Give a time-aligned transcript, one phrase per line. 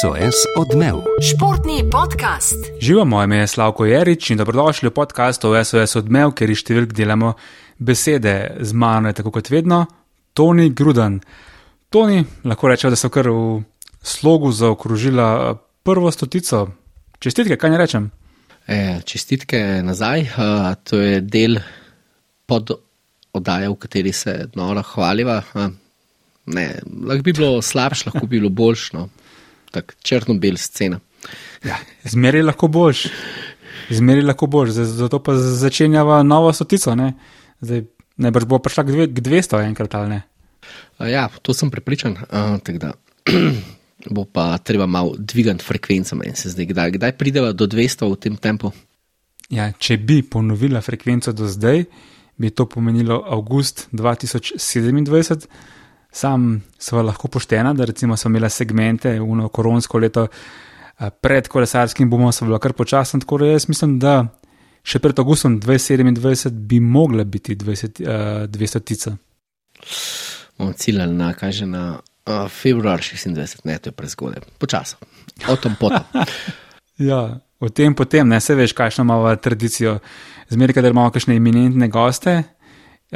[0.00, 0.94] SOS odmev.
[1.22, 2.56] Športni podcast.
[2.80, 6.92] Živo, moje ime je Slavko Jerič in dobrodošli v podkastu SOS odmev, kjer iz številk
[6.92, 7.32] delamo
[7.78, 9.84] besede z mano, je tako kot vedno,
[10.34, 11.20] Toni Gruden.
[11.88, 13.62] Toni, lahko rečemo, da so kar v
[14.02, 16.66] slogu zaokrožila eh, prvo stotico.
[17.18, 18.10] Čestitke, kaj ne rečem?
[18.66, 20.26] E, čestitke nazaj.
[20.34, 21.56] Uh, to je del
[22.44, 22.74] pod
[23.32, 25.38] oddaje, v kateri se nora hvaliva.
[25.54, 25.70] Uh,
[26.52, 29.08] ne, lahko bi bilo slabše, lahko bi bilo boljše.
[29.74, 31.00] Tako črno-bel scena.
[31.64, 33.06] Ja, zmeri lahko boš.
[33.90, 36.94] Zmeri lahko boš, zato pa začenjava novo stotico.
[36.94, 37.12] Ne?
[37.60, 37.84] Zdaj,
[38.16, 40.20] najbrž bo prišla k, dve, k 200 enkrat ali ne.
[41.08, 42.16] Ja, to sem prepričan.
[42.28, 42.58] Uh,
[44.14, 48.20] bo pa treba malo dvigati frekvenco, meni se zdi, kdaj, kdaj prideva do 200 v
[48.20, 48.72] tem tempu.
[49.50, 51.84] Ja, če bi ponovila frekvenco do zdaj,
[52.38, 55.46] bi to pomenilo avgust 2027.
[56.18, 60.26] Sam sva lahko poštena, da recimo sem imela segmente v koronsko leto
[61.22, 64.16] pred kolesarskim bomo, sem bila kar počasna, tako da jaz mislim, da
[64.82, 69.14] še pred avgustom 2027 bi mogla biti 20, uh, 200 tica.
[70.58, 75.06] On ciljal na, kaže na Uh, februar 26, ne, to je prezgodaj, počasno,
[75.48, 76.04] o tem potem.
[77.08, 77.20] ja,
[77.56, 79.94] o tem potem, ne se veš, kakšno imamo tradicijo.
[80.52, 82.34] Zmeraj, kader imamo kakšne eminentne goste,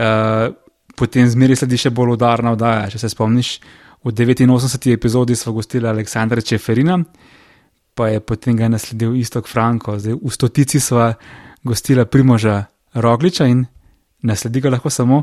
[0.00, 0.54] uh,
[1.02, 2.86] potem zmeraj sledi še bolj udarna oddaja.
[2.94, 3.56] Če se spomniš,
[4.02, 4.92] v 89.
[4.94, 7.00] epizodi smo gostili Aleksandra Čeferina,
[7.94, 9.98] pa je potem ga nasledil Istok Franko.
[9.98, 11.12] Zdaj v stotici smo
[11.66, 12.64] gostili Primoža
[12.94, 13.66] Rogliča in
[14.22, 15.22] nasledi ga lahko samo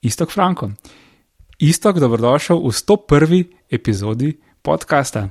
[0.00, 0.70] Istok Franko.
[1.58, 3.44] Istok, dobrodošel v 101.
[3.68, 5.28] epizodi podcasta.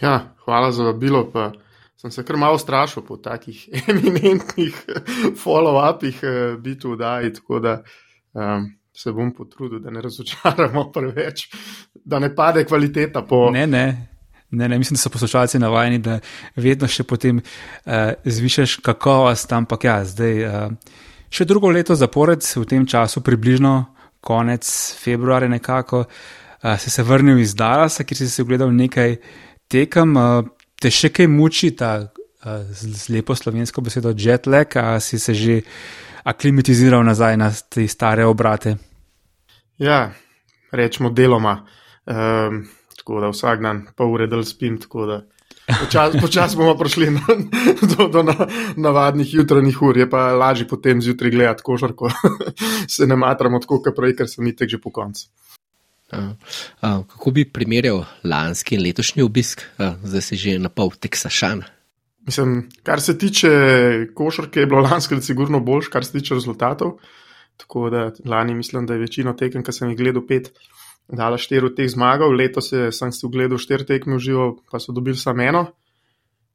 [0.00, 1.24] Ja, hvala za vabilo.
[1.32, 1.52] Pa
[1.96, 4.74] sem se kar malo strašil po takih eminentnih
[5.40, 7.80] follow-upih, eh, biti v Daji, tako da
[8.32, 8.66] um,
[8.96, 11.48] se bom potrudil, da ne razočaramo preveč,
[12.04, 13.50] da ne pade kvaliteta po.
[13.50, 13.86] Ne, ne.
[14.50, 16.20] Ne, ne, mislim, da so poslušalci navajeni, da
[16.56, 17.92] vedno še potem uh,
[18.24, 20.94] zvišaš kakovost, ampak ja, zdaj uh,
[21.28, 23.72] še drugo leto zapored v tem času približno
[24.22, 24.68] konec
[25.02, 29.18] februarja, nekako, uh, si se vrnil iz Dalasa, kjer si se ogledal nekaj
[29.68, 30.14] tekem.
[30.14, 30.46] Uh,
[30.80, 35.60] te še kaj muči ta uh, z lepo slovensko besedo jetlag, a si se že
[36.26, 38.76] aklimatiziral nazaj na te stare obrate?
[39.78, 40.10] Ja,
[40.72, 41.60] rečemo deloma.
[42.06, 42.64] Um,
[42.96, 44.78] tako da vsak dan pa ure del spim.
[45.66, 47.22] Počasi počas bomo prišli na,
[47.96, 48.34] do, do na,
[48.76, 52.10] navadnih jutranjih ur, je pa lažje potem zjutraj gledati košarko,
[52.94, 55.26] se ne matramo tako, kot prej, ker sem itek že po koncu.
[56.14, 56.22] A,
[56.80, 61.64] a, kako bi primerjal lanski in letošnji obisk, a, zdaj si že na pol teksašan?
[62.26, 63.50] Mislim, kar se tiče
[64.14, 66.96] košarke, je bilo lansko leto sigurno boljš, kar se tiče rezultatov.
[67.56, 70.50] Tako da lani mislim, da je večino tekem, ki sem jih gledal, pet
[71.08, 74.92] dala štiri od teh zmagov, letos sem si ogledal štiri tekme v živo, pa so
[74.92, 75.66] dobili samo eno.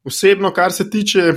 [0.03, 1.33] Osebno, kar se tiče,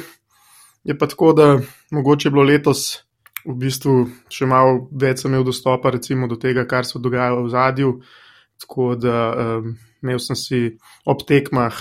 [0.85, 1.49] je pa tako, da
[1.91, 3.05] mogoče je bilo letos
[3.45, 3.95] v bistvu
[4.33, 7.91] še malo več sem imel dostopa recimo, do tega, kar se dogaja v zadju.
[8.65, 10.61] Tako da um, imel sem si
[11.05, 11.77] ob tekmah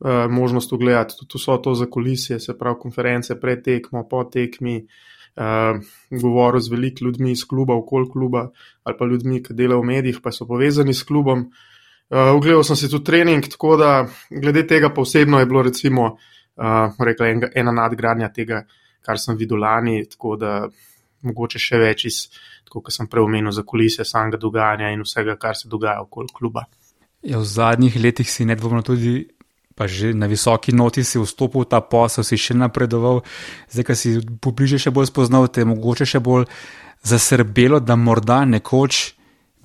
[0.00, 4.86] uh, možnost ogledati tudi vso to za kulisije, se pravi konference pred tekmo, po tekmi
[5.36, 8.50] uh, govoril z velikimi ljudmi iz kluba, okoli kluba,
[8.84, 11.50] ali pa ljudmi, ki delajo v medijih, pa so povezani s klubom.
[12.10, 16.16] Uh, ogledal sem si tudi trening, tako da glede tega posebno je bilo, recimo,
[16.56, 18.64] uh, rekla, en, ena nadgradnja tega,
[19.04, 20.60] kar sem videl lani, tako da
[21.22, 22.18] mogoče še več iz,
[22.68, 26.66] kot sem prej omenil, za kulise samega dogajanja in vsega, kar se dogaja okoli kluba.
[27.26, 29.24] Ja, v zadnjih letih si nedvomno tudi
[29.78, 33.22] pa že na visoki noti si vstopil v ta posel, si še napredoval,
[33.70, 34.10] zdaj, ki si
[34.42, 36.50] pobliže še bolj spoznal, te je mogoče še bolj
[37.06, 39.14] zasrbelo, da morda nekoč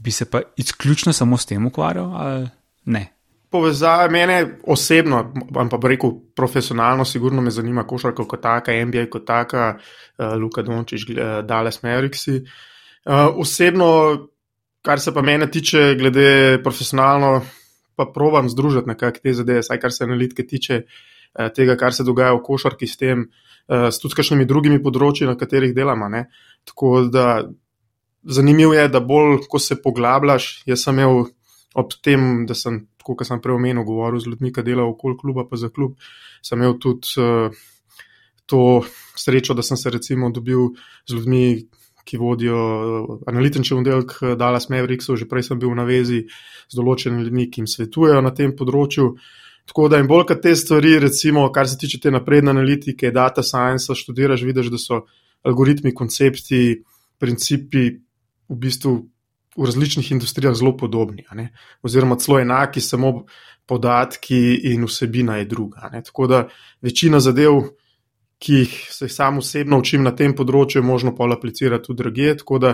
[0.04, 2.50] bi se pa izključno samo s tem ukvarjal ali
[2.86, 3.08] ne.
[3.50, 5.34] Povezave mene osebno,
[5.70, 10.62] pa bi rekel profesionalno, sigurno me zanima košarka kot taka, NBA kot taka, uh, Luka
[10.62, 12.28] Dončić, uh, Dallas Mavericks.
[12.28, 12.42] Uh,
[13.38, 13.88] osebno,
[14.82, 17.42] kar se pa mene tiče, glede profesionalno,
[17.96, 22.04] pa provam združiti nekako te zadeve, saj kar se analitike tiče eh, tega, kar se
[22.04, 23.28] dogaja v košarki s tem,
[23.70, 26.10] eh, s tudi kakšnimi drugimi področji, na katerih delamo.
[26.10, 26.28] Ne?
[26.66, 27.44] Tako da
[28.24, 31.26] zanimivo je, da bolj, ko se poglabljaš, jaz sem imel
[31.76, 35.48] ob tem, da sem, kot sem prej omenil, govoril z ljudmi, ki delajo okoli kluba,
[35.50, 35.96] pa za klub,
[36.46, 37.64] sem imel tudi uh,
[38.46, 38.84] to
[39.18, 40.76] srečo, da sem se recimo dobil
[41.10, 41.46] z ljudmi,
[42.04, 46.20] ki vodijo eh, analitični oddelek eh, Dallas Mavericks, že prej sem bil v navezi
[46.68, 49.14] z določenimi ljudmi, ki jim svetujejo na tem področju.
[49.70, 53.44] Tako da jim bolj kot te stvari, recimo, kar se tiče te napredne analitike, data
[53.44, 55.06] science, študiraš, vidiš, da so
[55.48, 56.82] algoritmi, koncepti,
[57.20, 57.88] principi
[58.50, 58.94] v bistvu
[59.54, 61.24] v različnih industrijah zelo podobni,
[61.86, 63.26] oziroma celo enaki, samo
[63.70, 65.90] podatki in vsebina je druga.
[65.94, 66.02] Ne?
[66.04, 66.40] Tako da
[66.82, 67.62] večina zadev,
[68.44, 72.34] ki jih se sam osebno učim na tem področju, možno pa aplicirati tudi druge.
[72.42, 72.74] Tako da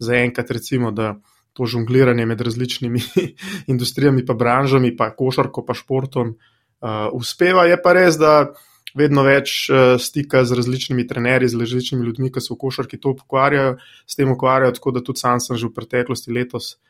[0.00, 1.18] zaenkrat recimo, da
[1.52, 3.02] to žongliranje med različnimi
[3.72, 7.66] industrijami, pa branžami, pa košarko, pa športom uh, uspeva.
[7.68, 8.54] Je pa res, da
[8.96, 13.12] vedno več uh, stika z različnimi trenerji, z različnimi ljudmi, ki se v košarki to
[13.18, 13.76] ukvarjajo,
[14.08, 16.89] s tem ukvarjajo, tako da tudi sam sem že v preteklosti letos uh,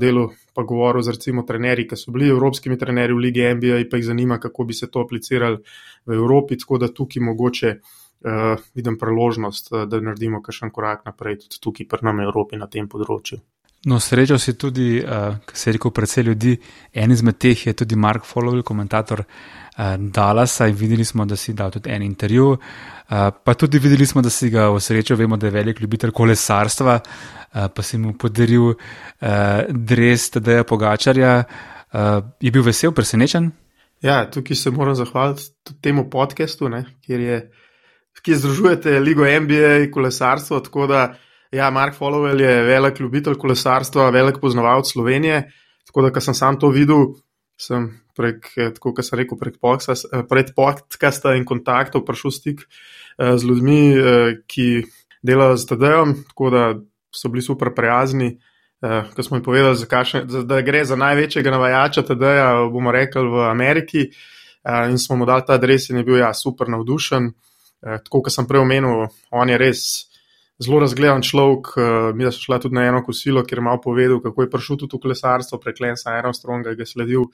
[0.00, 4.00] delu pa govoril z recimo trenerji, ki so bili evropskimi trenerji v Ligi NBA, pa
[4.00, 5.58] jih zanima, kako bi se to aplicirali
[6.06, 11.42] v Evropi, tako da tukaj mogoče uh, vidim priložnost, uh, da naredimo kakšen korak naprej
[11.44, 13.38] tudi tukaj pri nam v Evropi na tem področju.
[13.86, 16.56] No, srečal si tudi, uh, kar se je rekel, predvsej ljudi.
[16.92, 21.54] En izmed teh je tudi Mark Followell, komentator uh, Dallasa, in videli smo, da si
[21.54, 22.48] dal tudi en intervju.
[22.50, 26.10] Uh, pa tudi videli smo, da si ga v srečo, vemo, da je velik ljubitelj
[26.10, 28.76] kolesarstva, uh, pa si mu podaril uh,
[29.70, 31.44] dres Tadeja Pogačarja.
[31.94, 33.52] Uh, je bil vesel, presenečen?
[34.02, 36.66] Ja, tukaj se moram zahvaliti tudi temu podkastu,
[37.06, 37.40] kjer, je,
[38.22, 40.60] kjer združujete Ligo NBA in kolesarstvo.
[40.66, 41.14] Tako da
[41.50, 45.50] Ja, Mark Followell je velik ljubitelj kolesarstva, velik poznavalec Slovenije.
[45.86, 47.06] Tako da, ko sem sam to videl,
[47.56, 47.86] sem
[48.16, 53.38] prek, eh, tako kot sem rekel, prek, eh, prek podcasta in kontaktov prišel stik eh,
[53.38, 53.80] z ljudmi,
[54.46, 54.84] ki
[55.22, 56.74] delajo z TD-om, tako da
[57.10, 58.38] so bili super prijazni.
[58.80, 64.04] Ko smo jim povedali, da gre za največjega navajača TD-ja, bomo rekli v Ameriki,
[64.90, 67.32] in smo mu dali ta adres, in je bil ja, super navdušen.
[67.82, 70.07] Tako kot sem prej omenil, on je res
[70.58, 71.72] zelo razgledan človek.
[71.76, 71.84] Uh,
[72.14, 74.96] mi smo šli tudi na eno kosilo, kjer je malo povedal, kako je prišel tudi
[74.96, 77.30] v kolesarstvo, preklen sa Armstronga, ki je sledil.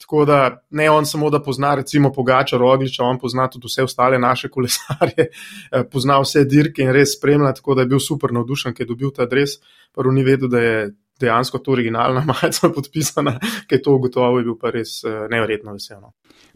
[0.00, 4.18] Tako da ne on samo, da pozna recimo Pogača, Rogliča, on pozna tudi vse ostale
[4.18, 5.26] naše kolesarje,
[5.72, 8.88] eh, pozna vse dirke in res spremlja, tako da je bil super navdušen, ker je
[8.94, 9.58] dobil ta adres.
[9.92, 10.88] Prvo ni vedel, da je
[11.20, 13.36] dejansko to originalna majica podpisana,
[13.68, 16.00] ker je to ugotovil, je bil pa res eh, nevrjetno vesel.
[16.00, 16.14] No.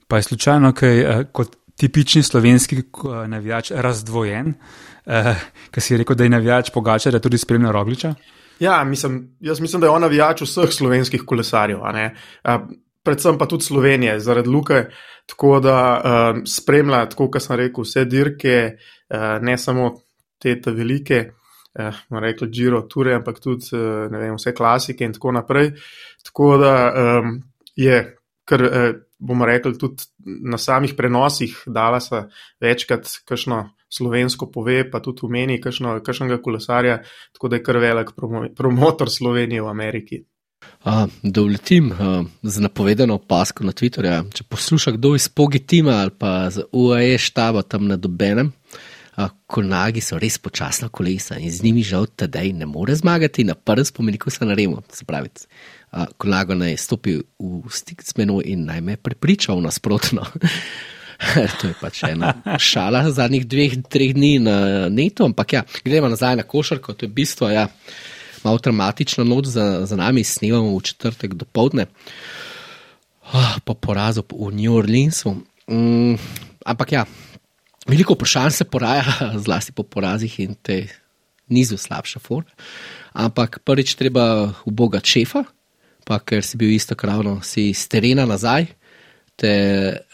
[0.08, 2.82] Pa je slučajno, kaj kot tipični slovenski
[3.28, 4.54] navijač razdvojen?
[5.06, 5.34] eh,
[5.70, 8.14] ki si rekel, da je navijač Pogača, da tudi spremlja Rogliča?
[8.60, 12.58] Ja, mislim, jaz mislim, da je on navijač vseh slovenskih kolesarjev, eh,
[13.04, 14.86] predvsem pa tudi Slovenije, zaradi Luke.
[15.26, 18.76] Tako da eh, spremlja, tako kot sem rekel, vse dirke,
[19.08, 19.94] eh, ne samo
[20.38, 21.30] te te velike.
[21.74, 25.72] Eh, rekli Giro, Ture, ampak tudi eh, vem, vse klasike in tako naprej.
[26.24, 27.40] Tako da um,
[27.76, 28.92] je, kar eh,
[29.24, 32.26] bomo rekli, tudi na samih prenosih dala se
[32.60, 37.00] večkrat kakšno slovensko pove, pa tudi v meni kakšnega kolesarja,
[37.32, 38.12] tako da je kar velik
[38.56, 40.22] promotor Slovenije v Ameriki.
[41.22, 41.92] Da uletim
[42.42, 44.32] z napovedano opasko na Twitterju.
[44.32, 48.52] Če posluša kdo iz Pogi Tima ali pa z UAE štaba tam na dobenem,
[49.46, 53.84] kolnagi so res počasna kolesa in z njimi žal tedaj ne more zmagati na prvem
[53.84, 54.82] spomeniku se na Remo.
[54.90, 55.28] Se pravi,
[56.18, 60.26] kolnago naj stopi v stik z menoj in naj me prepriča v nasprotno.
[61.60, 64.56] to je pač ena šala zadnjih dveh, treh dni na
[64.90, 67.68] netu, ampak ja, gremo nazaj na košarko, to je bistvo, ja,
[68.44, 71.86] malo traumatična noč za, za nami, snemamo v četrtek do povdne,
[73.32, 75.36] oh, po porazu v New Orleansu.
[75.70, 76.18] Mm,
[76.66, 77.06] ampak ja,
[77.88, 79.06] veliko vprašanj se poraja,
[79.46, 80.84] zlasti po porazih in te
[81.48, 82.50] nizu slabša forma.
[83.14, 85.44] Ampak prvič treba v Boga šefa,
[86.04, 88.66] pa ker si bil isto kravno, si iz terena nazaj
[89.36, 89.54] te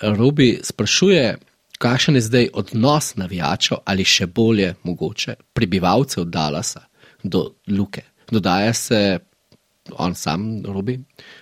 [0.03, 1.37] Robi sprašuje,
[1.79, 6.87] kakšen je zdaj odnos navijačev ali še bolje mogoče prebivalcev Dallasa
[7.23, 8.03] do Luke.
[8.31, 9.19] Dodaja se
[9.97, 10.99] on sam, Robi.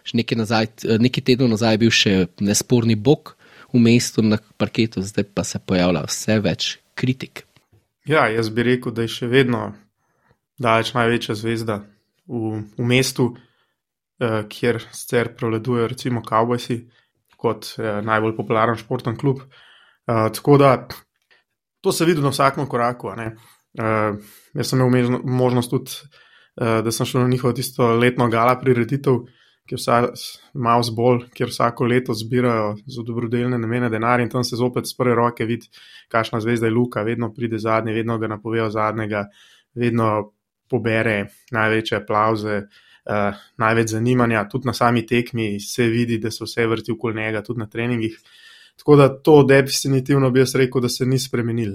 [0.07, 0.69] Še nekaj, nazaj,
[0.99, 3.35] nekaj tednov nazaj je bil še nesporni bog
[3.73, 7.45] v mestu na parketu, zdaj pa se pojavlja vse več kritik.
[8.09, 9.75] Ja, jaz bi rekel, da je še vedno
[10.59, 11.83] daleč največja zvezda
[12.27, 13.35] v, v mestu,
[14.49, 16.81] kjer sicer prevladujejo recimo Cowboysi
[17.39, 19.43] kot eh, najbolj popularen športni klub.
[20.09, 20.89] Uh, tako da
[21.85, 23.11] to se vidi na vsakem koraku.
[24.55, 25.93] Jaz sem imel možnost tudi,
[26.57, 29.19] da sem šel na njihovo tisto letno gala prireditev,
[29.69, 30.01] ki je
[30.55, 34.97] malo zbolj, kjer vsako leto zbirajo za dobrodelne namene denar in tam se zopet z
[34.97, 35.69] prve roke vidi,
[36.09, 39.27] kakšna zvezda je Luka, vedno pride zadnji, vedno ga napovejo zadnjega,
[39.75, 40.33] vedno
[40.71, 42.57] pobere največje aplauze.
[42.57, 42.88] Uh,
[43.57, 47.61] največ zanimanja, tudi na sami tekmi se vidi, da se vse vrti okoli njega, tudi
[47.61, 48.19] na treningih.
[48.79, 51.73] Tako da to definitivno bi jaz rekel, da se ni spremenil.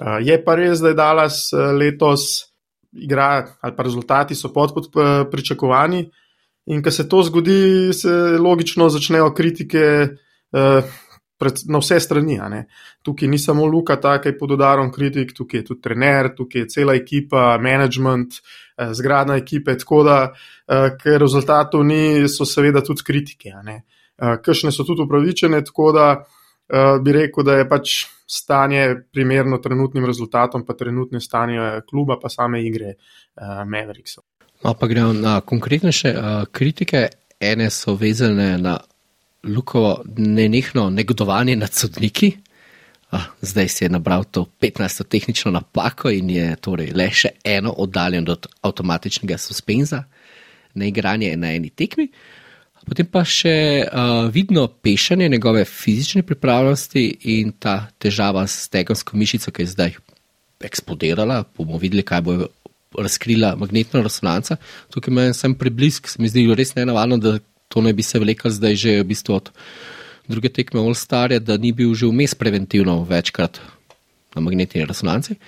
[0.00, 2.46] Uh, je pa res, da je Dallas uh, letos
[2.92, 4.86] igra ali pa rezultati so pod, pod
[5.30, 6.08] pričakovanji
[6.66, 9.84] in ko se to zgodi, se logično začnejo kritike
[10.52, 10.84] uh,
[11.40, 12.38] pred, na vse strani.
[13.02, 16.62] Tukaj ni samo Luka, ta, ki je pod udarom kritik, tukaj je tudi trener, tukaj
[16.62, 18.36] je cela ekipa, management,
[18.76, 19.74] eh, zgradna ekipa.
[19.80, 20.18] Tako da,
[20.68, 23.54] eh, ker rezultatov ni, so seveda tudi kritike.
[23.66, 26.24] Eh, Kršne so tudi upravičene, tako da
[27.02, 27.92] bi rekel, da je pač
[28.30, 32.92] stanje primerno trenutnim rezultatom, pa trenutne stanje kluba, pa same igre
[33.66, 34.22] Mavericksov.
[34.62, 36.14] No, pa gremo na konkretnejše
[36.52, 37.08] kritike.
[37.40, 38.76] Ene so vezane na
[39.44, 42.32] Lukovo nenehno negodovanje nad sodniki.
[43.42, 45.04] Zdaj si je nabral to 15.
[45.08, 50.04] tehnično napako in je torej le še eno oddaljen od avtomatičnega suspenza,
[50.74, 52.10] neigranje na eni tekmi.
[52.86, 53.54] Potem pa še
[53.84, 57.04] uh, vidno pešanje njegove fizične pripravljenosti
[57.34, 59.98] in ta težava s stegensko mišico, ki je zdaj
[60.64, 61.42] eksplodirala.
[61.56, 62.38] Bomo videli, kaj bo
[62.98, 64.56] razkrila magnetna resonanca.
[64.94, 67.38] Tukaj me sem preblisk, se mi zdi res nenavadno, da
[67.70, 69.50] to ne bi se vlekel zdaj že v bistvu od
[70.28, 73.60] druge tekme All Star, da ni bil že vmes preventivno večkrat
[74.34, 75.38] na magnetni resonanci.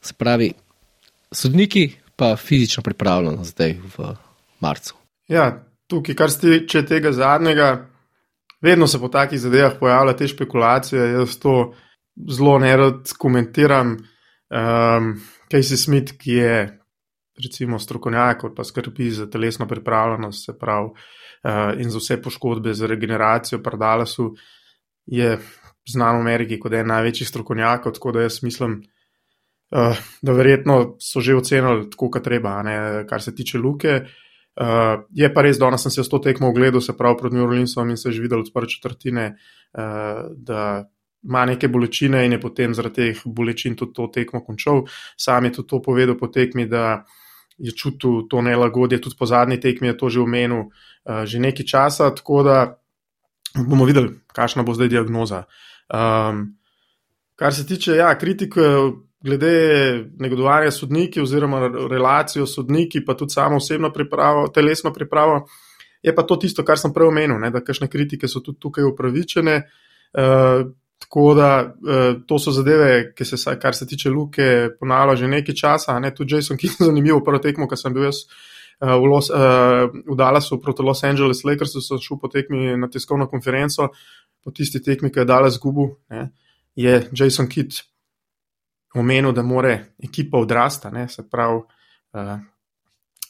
[0.00, 0.52] Se pravi,
[1.32, 4.14] sodniki pa fizično pripravljeno zdaj v
[4.60, 4.94] marcu.
[5.28, 7.88] Ja, tukaj, kar se tiče tega zadnjega,
[8.60, 11.10] vedno se po takih zadevah pojavljajo te špekulacije.
[11.18, 11.74] Jaz to
[12.30, 13.96] zelo nerad komentiram.
[14.54, 15.14] Um,
[15.52, 16.80] Casey Smith, ki je
[17.44, 20.90] recimo strokovnjak, pa skrbi za telesno pripravljenost, se pravi,
[21.78, 24.30] in za vse poškodbe, za regeneracijo, predalasu,
[25.06, 25.38] je
[25.92, 27.92] znan v Ameriki kot en največjih strokovnjakov.
[27.98, 28.78] Tako da jaz mislim,
[29.74, 32.76] uh, da verjetno so že ocenili tako, kot treba, ne,
[33.08, 34.00] kar se tiče luke.
[34.54, 37.44] Uh, je pa res, danes sem se s to tekmo ogledal, se pravi, proti New
[37.44, 39.34] Orleansom in se že videl od prve četrtine,
[39.74, 40.84] uh, da
[41.24, 44.84] ima neke bolečine in je potem zaradi teh bolečin tudi to tekmo končal.
[45.16, 47.04] Sam je tudi to povedal po tekmi, da
[47.58, 51.66] je čutil to nelagodje, tudi po zadnji tekmi je to že omenil uh, že nekaj
[51.66, 52.56] časa, tako da
[53.54, 55.44] bomo videli, kakšna bo zdaj diagnoza.
[55.88, 56.56] Um,
[57.36, 58.54] kar se tiče ja, kritik.
[59.24, 65.46] Glede negodovanja sodniki oziroma relacijo sodniki, pa tudi samo osebno pripravo, telesno pripravo,
[66.02, 68.84] je pa to tisto, kar sem prej omenil, ne, da kakšne kritike so tudi tukaj
[68.84, 69.54] upravičene.
[70.12, 70.68] Uh,
[71.04, 74.44] Tako da uh, to so zadeve, ki se, kar se tiče Luke,
[74.80, 75.98] ponavlja že nekaj časa.
[76.00, 76.14] Ne?
[76.14, 79.84] Tudi Jason Kidd je zanimiv, prvo tekmo, ki sem bil jaz uh, v, Los, uh,
[79.92, 83.90] v Dallasu proti Los Angeles Lakers, sem šel po tekmi na tiskovno konferenco,
[84.42, 86.30] po tisti tekmi, ki je Dallas zgubil, ne?
[86.74, 87.84] je Jason Kidd
[88.98, 91.08] omenil, da more ekipa odrasta, ne?
[91.08, 91.60] se pravi,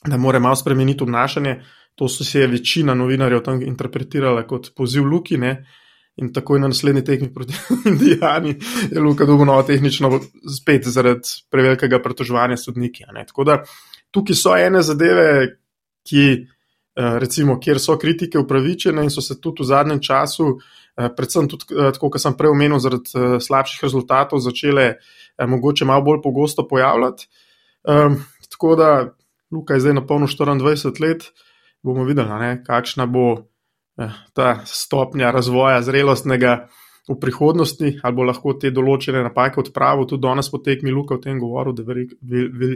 [0.05, 1.59] da more malo spremeniti obnašanje.
[1.95, 5.37] To so se večina novinarjev tam interpretirala kot poziv Luki.
[5.39, 5.65] Ne?
[6.17, 7.55] In takoj na naslednji tekmi proti
[7.91, 8.55] Indijani
[8.91, 10.21] je Luka novo tehnično
[10.61, 13.05] spet zaradi prevelikega pretoževanja sodniki.
[13.27, 13.63] Tako da
[14.15, 15.59] tukaj so ene zadeve,
[16.07, 16.25] ki,
[16.97, 20.59] eh, recimo, kjer so kritike upravičene in so se tudi v zadnjem času,
[20.97, 24.95] eh, predvsem tudi, eh, tako kot sem prej omenil, zaradi slabših rezultatov začele
[25.39, 27.27] mogoče malo bolj pogosto pojavljati.
[27.89, 28.15] Ehm,
[28.51, 29.15] tako da
[29.51, 31.33] Luka je zdaj na polno 24 let,
[31.83, 33.49] bomo videli, kakšna bo.
[33.95, 36.67] Eh, ta stopnja razvoja zrelostnega
[37.09, 40.09] v prihodnosti, ali bo lahko te določene napake odpravil.
[40.09, 42.71] Tudi danes potekmi Luka o tem govoril, da ve, ve, ve,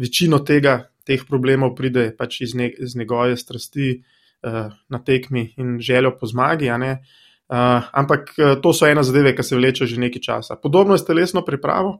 [0.00, 5.74] večino tega, teh problemov pride pač iz, ne, iz njegove strasti uh, na tekmi in
[5.82, 6.70] željo po zmagi.
[6.70, 8.30] Uh, ampak
[8.62, 10.56] to so ena zadeve, ki se vleče že nekaj časa.
[10.62, 11.98] Podobno je s telesno pripravo,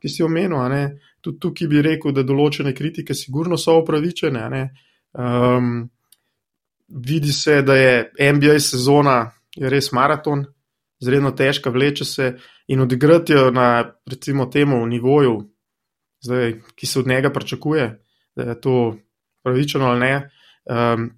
[0.00, 0.62] ki si omenil.
[1.20, 4.70] Tudi tukaj bi rekel, da določene kritike sigurno so upravičene.
[5.12, 5.90] Um,
[6.88, 10.44] vidi se, da je NBA sezona je res maraton,
[11.02, 12.36] zelo težka, vleče se
[12.68, 15.40] in odigrati jo na, recimo, temu nivoju,
[16.24, 18.04] zdaj, ki se od njega pričakuje,
[18.36, 18.96] da je to
[19.44, 20.30] pravičeno ali ne.
[20.66, 21.10] Um,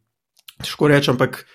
[0.62, 1.46] težko rečem, ampak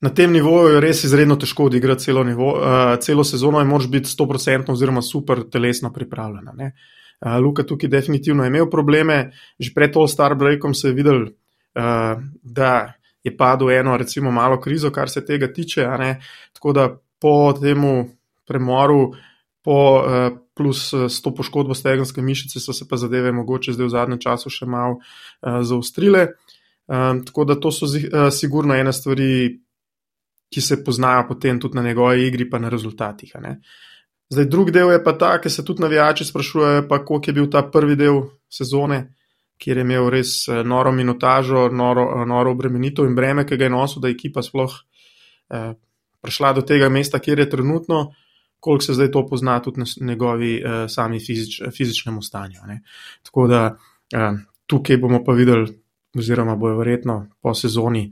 [0.00, 3.88] na tem nivoju je res izredno težko odigrati celo, nivo, uh, celo sezono in moraš
[3.90, 6.52] biti 100% oziroma super telesno pripravljena.
[6.52, 11.22] Uh, Luka tukaj definitivno je imel probleme, že pred to Star Breakom se je videl,
[11.22, 12.92] uh, da
[13.26, 15.86] je padel eno, recimo, malo krizo, kar se tega tiče.
[16.52, 16.88] Tako da
[17.20, 17.82] po tem
[18.46, 19.12] premoru,
[19.64, 23.86] po, uh, plus uh, s to poškodbo stegenske mišice, so se pa zadeve mogoče zdaj
[23.86, 26.28] v zadnjem času še malo uh, zaustrile.
[26.86, 29.58] Um, tako da to so uh, sigurno ena stvari,
[30.54, 33.34] ki se poznajo potem tudi na njegovi igri, pa na rezultatih.
[34.30, 37.50] Zdaj, drugi del je pa ta, ki se tudi navijači sprašujejo, pa koliko je bil
[37.50, 39.15] ta prvi del sezone
[39.58, 43.68] kjer je imel res eh, noro minutažo, noro, eh, noro obremenitev in breme, ki ga
[43.68, 44.74] je nosil, da je ekipa sploh
[45.50, 45.74] eh,
[46.20, 48.06] prišla do tega mesta, kjer je trenutno,
[48.60, 52.66] koliko se zdaj to pozna tudi na njegovi eh, sami fizič, fizičnemu stanju.
[52.66, 52.80] Ne.
[53.22, 53.76] Tako da
[54.12, 54.32] eh,
[54.66, 55.70] tukaj bomo pa videli,
[56.18, 58.08] oziroma bojo verjetno po sezoni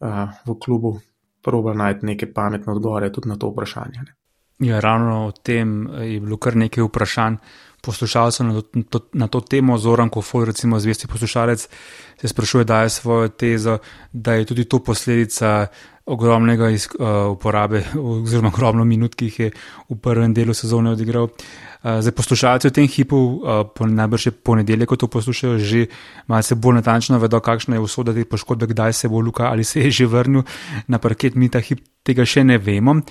[0.00, 0.06] eh,
[0.46, 1.00] v klubu
[1.42, 4.04] proba najti neke pametne odgovore tudi na to vprašanje.
[4.06, 4.14] Ne.
[4.68, 7.36] Ja, ravno o tem je bilo kar nekaj vprašanj
[7.86, 8.62] poslušalcev na,
[9.12, 9.78] na to temo.
[9.78, 11.68] Zoran Kofol, recimo zvesti poslušalec,
[12.20, 13.78] se sprašuje, da je svojo tezo,
[14.12, 15.66] da je tudi to posledica
[16.06, 19.48] ogromnega iz, uh, uporabe, oziroma ogromno minut, ki jih je
[19.90, 21.26] v prvem delu sezone odigral.
[21.26, 25.88] Uh, zdaj, poslušalci v tem hipu, uh, po, najbrž je ponedeljek, ko to poslušajo, že
[26.30, 29.82] malce bolj natančno vedo, kakšna je usoda te poškodbe, kdaj se bo Luka ali se
[29.82, 30.46] je že vrnil
[30.86, 31.34] na parket.
[31.34, 33.02] Mi ta hip tega še ne vemo.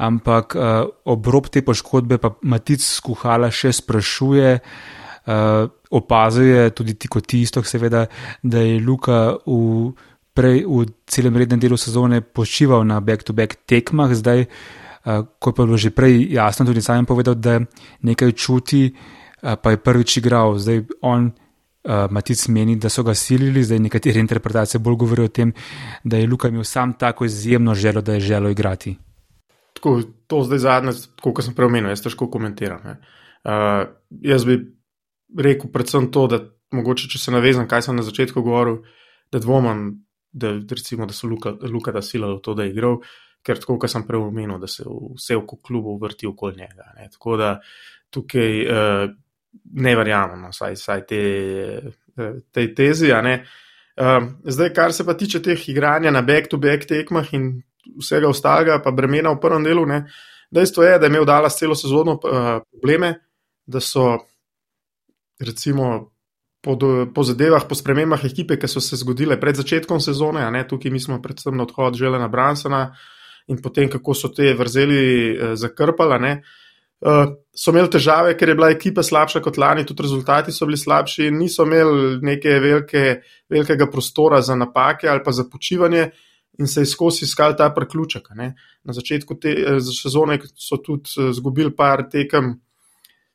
[0.00, 7.34] Ampak uh, obrob te poškodbe pa Matic skuhala še sprašuje, uh, opazuje tudi ti kot
[7.36, 8.06] isto, seveda,
[8.42, 9.92] da je Luka v
[10.32, 15.68] prej v celem rednem delu sezone počival na back-to-back tekmah, zdaj, uh, ko pa je
[15.68, 17.60] bilo že prej jasno, tudi sam povedal, da
[18.00, 20.56] nekaj čuti, uh, pa je prvič igral.
[20.56, 25.34] Zdaj on, uh, Matic, meni, da so ga silili, zdaj nekatere interpretacije bolj govorijo o
[25.34, 25.52] tem,
[26.04, 29.09] da je Luka imel sam tako izjemno željo, da je želel igrati.
[29.80, 30.92] Tako, to zdaj zadnje,
[31.24, 32.82] kot sem preomenil, jaz težko komentiram.
[33.40, 33.86] Uh,
[34.20, 34.58] jaz bi
[35.40, 36.42] rekel predvsem to, da
[36.76, 38.82] mogoče, če se navezam, kaj sem na začetku govoril,
[39.32, 39.86] da dvomim,
[40.36, 42.98] da, recimo, da so Luka, Luka da sila v to, da je igral,
[43.46, 46.92] ker tako, kot sem prej omenil, da se vse v klubu vrti okoli njega.
[46.98, 47.08] Ne.
[47.16, 47.54] Tako da
[48.12, 49.06] tukaj uh,
[49.80, 51.22] ne verjamem, no, saj, saj te,
[52.20, 53.14] uh, tej tezi.
[53.16, 57.54] Uh, zdaj, kar se pa tiče teh igranja na back-to-back tekmah in
[57.98, 60.04] vsega ostalega, pa bremena v prvem delu, ne.
[60.50, 63.14] dejstvo je, da je imel Dala celo sezono uh, probleme,
[63.66, 64.18] da so
[65.40, 66.10] recimo
[66.60, 66.76] po,
[67.14, 71.00] po zadevah, po spremembah ekipe, ki so se zgodile pred začetkom sezone, ne, tukaj mi
[71.00, 72.90] smo predvsem na odhod Želena Bransona
[73.48, 76.32] in potem, kako so te vrzeli eh, zakrpala, ne,
[77.00, 80.78] eh, so imeli težave, ker je bila ekipa slabša kot lani, tudi rezultati so bili
[80.78, 83.06] slabši niso imeli neke velike,
[83.48, 86.10] velikega prostora za napake ali pa za počivanje.
[86.60, 88.28] In se je skozi iskal ta priključek.
[88.36, 92.58] Na začetku te eh, sezone so tudi izgubili par tekem,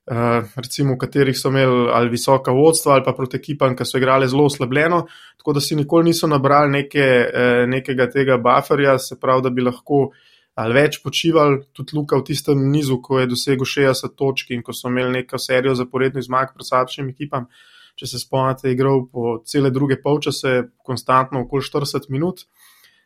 [0.05, 3.97] Eh, recimo, v katerih so imeli ali visoka vodstva, ali pa proti ekipam, ki so
[3.97, 4.99] igrali zelo oslabljeno,
[5.37, 9.65] tako da si nikoli niso nabrali neke, eh, nekega tega bufferja, se pravi, da bi
[9.65, 10.11] lahko
[10.55, 14.73] ali več počivali, tudi Luka v tistem nizu, ko je dosegel 60 točk in ko
[14.73, 17.49] so imeli neko serijo zaporednih zmag pred slabšimi ekipam.
[17.95, 22.45] Če se spomnite, je igral po cele druge polčase, konstantno okoli 40 minut.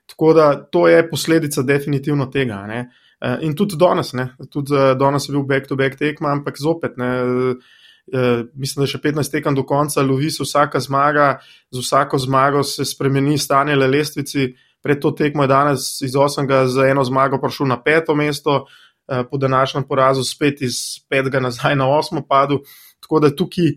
[0.09, 2.63] Tako da to je posledica definitivno tega.
[2.67, 2.89] Ne.
[3.21, 7.09] Eh, in tudi danes, ne, tudi eh, danes je bil back-to-back tekma, ampak zopet, ne,
[8.13, 11.33] eh, mislim, da je še 15 tekem do konca, lovi se vsaka zmaga,
[11.71, 14.53] z vsako zmago se spremeni stanje le lestvici.
[14.79, 16.47] Pred to tekmo je danes iz 8.
[16.71, 18.65] za eno zmago prišel na peto mesto,
[19.31, 21.41] po današnjem porazu spet iz 5.
[21.41, 22.21] nazaj na 8.
[22.29, 22.61] padu.
[23.03, 23.73] Tako da tukaj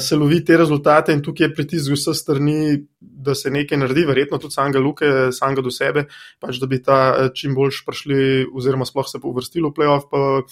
[0.00, 2.58] se lovi te rezultate in tukaj je pritisk z vseh strani,
[3.00, 6.04] da se nekaj naredi, verjetno tudi samega Luke, samega do sebe,
[6.42, 8.18] pač da bi ta eh, čim boljš prišli,
[8.54, 10.42] oziroma sploh se povrstili v playoff, pa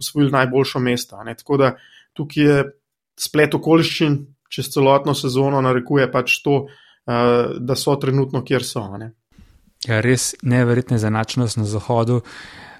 [0.00, 1.22] usvojili najboljšo mesto.
[1.36, 1.74] Tako da
[2.16, 2.64] tukaj je
[3.20, 4.18] splet okoliščin
[4.50, 6.64] čez celotno sezono, narekuje pač to,
[7.06, 8.86] eh, da so trenutno, kjer so.
[8.98, 9.12] Ne.
[9.86, 12.20] Ja, res neverjetna zanačnost na zahodu.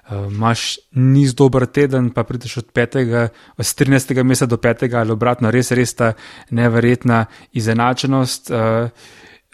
[0.09, 3.29] Imaš niz dober teden, pa prideš od 5.
[3.57, 4.23] od 13.
[4.23, 4.95] mesta do 5.
[4.97, 6.13] ali obratno, res, res ta
[6.49, 8.89] neverjetna izenačenost, uh,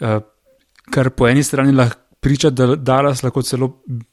[0.00, 0.20] uh,
[0.90, 3.68] kar po eni strani lahko priča, da Dallas lahko celo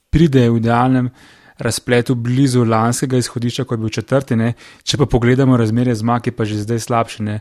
[0.10, 1.10] pride v idealnem
[1.58, 4.36] razpletu blizu lanskega izhodišča, ko je bil četrti.
[4.36, 4.54] Ne.
[4.84, 7.24] Če pa pogledamo razmerje zmag, je pa že zdaj slabše.
[7.24, 7.40] Ne.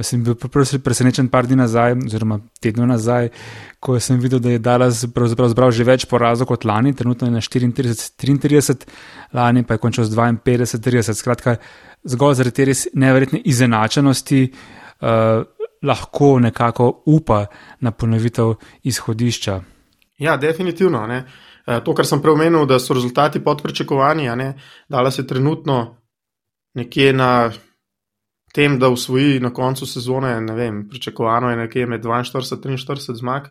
[0.00, 0.34] Sem bil
[0.84, 3.28] presenečen par dni nazaj, oziroma tedno nazaj,
[3.80, 7.40] ko sem videl, da je Dallas zbral že več porazov kot lani, trenutno je na
[7.40, 8.86] 34-33,
[9.36, 11.20] lani pa je končal z 52-30.
[11.20, 11.56] Skratka,
[12.04, 14.44] zgolj zaradi te res neverjetne izenačenosti.
[15.00, 15.44] Uh,
[15.80, 17.46] Lahko nekako upa
[17.80, 19.54] na ponovitev izhodišča.
[20.20, 21.06] Ja, definitivno.
[21.08, 21.24] Ne.
[21.66, 24.28] Eh, to, kar sem preomenil, da so rezultati pod pričakovanji,
[24.88, 25.96] da se trenutno
[26.74, 27.50] nekje na
[28.54, 33.14] tem, da usvoji na koncu sezone, ne vem, pričakovano je nekje med 42 in 43
[33.14, 33.48] zmag,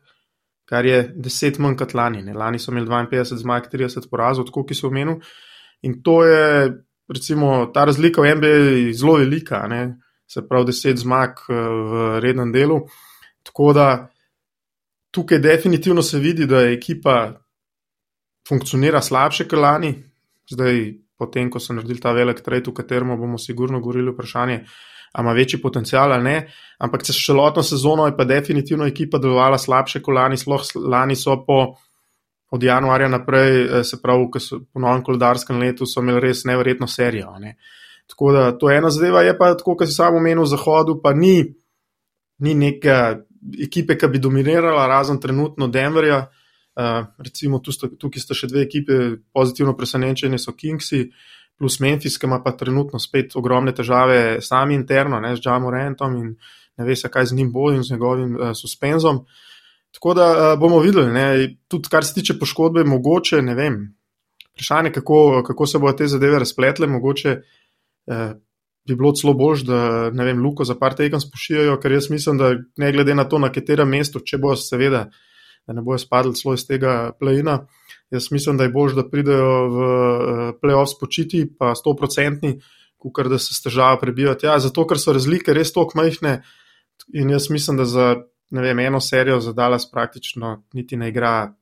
[0.65, 2.21] kar je 10 manj kot lani.
[2.23, 2.33] Ne.
[2.33, 5.19] Lani so imeli 52 zmag, 30 porazov, tako ki so omenil.
[5.81, 6.73] In to je,
[7.07, 8.53] recimo, ta razlika v MBA
[8.93, 9.97] zelo velika, ne.
[10.29, 11.53] se pravi 10 zmag eh,
[11.91, 12.83] v rednem delu.
[13.43, 14.09] Tako da
[15.11, 17.33] tukaj definitivno se vidi, da je ekipa
[18.49, 19.93] funkcionira slabše kot lani.
[20.49, 20.79] Zdaj,
[21.17, 24.63] potem, ko so naredili ta velik trend, v katerem bomo sigurno govorili, vprašanje,
[25.13, 26.37] ali ima večji potencial ali ne.
[26.79, 31.43] Ampak čez celotno sezono je pa definitivno ekipa delovala slabše kot lani, sploh lani so
[31.45, 31.75] po.
[32.49, 36.39] Od januarja naprej, eh, se pravi, ko so po novem koledarskem letu, so imeli res
[36.49, 37.35] nevrjetno serijo.
[37.39, 37.59] Ne.
[38.09, 40.95] Tako da to je ena zadeva, je pa tako, kot si samo omenil, v Zahodu,
[41.03, 41.43] pa ni,
[42.39, 42.95] ni neke
[43.61, 46.23] ekipe, ki bi dominirala, razen trenutno Denverja.
[47.17, 48.95] Recimo, tukaj sta še dve ekipe,
[49.35, 51.09] pozitivno presenečenje so Kingsi,
[51.59, 56.15] plus Memphis, ki ima pa trenutno spet ogromne težave sami interno, ne, z Džamo Rentom
[56.15, 56.33] in
[56.79, 59.25] ne ve se, kaj z njim bo in z njegovim uh, suspenzom.
[59.91, 61.25] Tako da uh, bomo videli, ne,
[61.67, 63.81] tudi kar se tiče poškodbe, mogoče ne vem.
[64.53, 68.29] Vprašanje, kako, kako se bodo te zadeve razpletle, mogoče uh,
[68.87, 69.81] bi bilo celo bolj, da
[70.15, 73.39] ne vem, Luko za par tekem spošijajo, ker jaz mislim, da ne glede na to,
[73.39, 75.09] na katerem mestu, če bo seveda,
[75.69, 77.59] da ne bojo spadli celo iz tega plajina,
[78.09, 82.55] jaz mislim, da je bolj, da pridejo v uh, playoff spočiti, pa 100-odstotni,
[82.97, 84.47] kot da se s težavo prebijati.
[84.49, 86.39] Ja, zato, ker so razlike res tako majhne
[87.13, 88.07] in jaz mislim, da za
[88.49, 91.53] vem, eno serijo za Dallas praktično niti ne igra.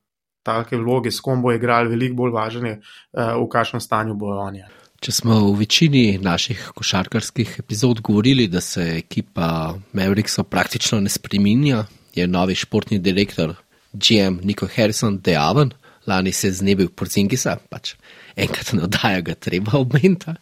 [0.42, 4.64] Take vloge, s kom bo igral, veliko bolj važne, uh, v kakšnem stanju bojo oni.
[5.04, 11.84] Če smo v večini naših košarkarskih epizod govorili, da se ekipa Mavericksov praktično ne spreminja,
[12.16, 13.58] je novi športni direktor
[13.92, 15.72] GM Nico Harrison dejaven,
[16.06, 17.94] lani se je znebil Porzingisa, pač
[18.36, 20.36] enkrat nadaja ga treba obmenta,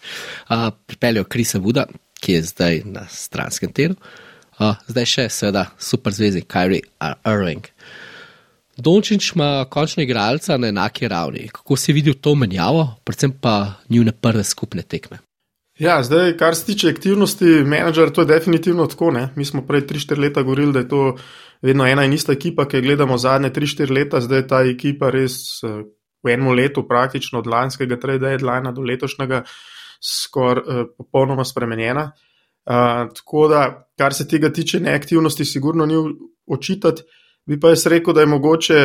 [0.87, 1.87] pripeljal Krisa Vuda,
[2.21, 3.97] ki je zdaj na stranskem telu,
[4.59, 6.87] a, zdaj še seveda super zvezdnik Kyrie
[7.27, 7.69] Irving.
[8.77, 11.49] Dončić ima končno igralca na enaki ravni.
[11.53, 15.19] Kako si videl to menjavo, predvsem pa njihove prve skupne tekme?
[15.79, 19.11] Ja, zdaj, kar se tiče aktivnosti menedžera, to je definitivno tako.
[19.11, 19.29] Ne?
[19.37, 21.17] Mi smo prej 3-4 leta govorili, da je to
[21.63, 25.63] vedno ena in ista ekipa, ki jo gledamo zadnje 3-4 leta, zdaj ta ekipa res
[25.65, 25.83] eh,
[26.25, 29.45] v enem letu, praktično od lanskega trade deadline do letošnjega,
[30.03, 32.11] skoraj uh, popolnoma spremenjena.
[32.67, 33.61] Uh, tako da,
[33.99, 35.95] kar se tega tiče neaktivnosti, sigurno ni
[36.47, 37.03] očitati.
[37.47, 38.81] Bi pa jaz rekel, da je mogoče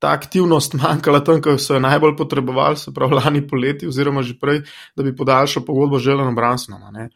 [0.00, 4.38] ta aktivnost manjkala tam, ko so jo najbolj potrebovali, se pravi lani poleti, oziroma že
[4.40, 4.62] prej,
[4.96, 7.10] da bi podaljšal pogodbo z Želenom Bransonom.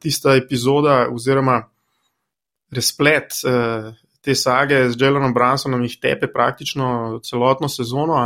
[0.00, 1.62] Tista epizoda, oziroma
[2.74, 3.40] razplet
[4.28, 8.20] te sage z Želenom Bransonom, jih tepe praktično celotno sezono.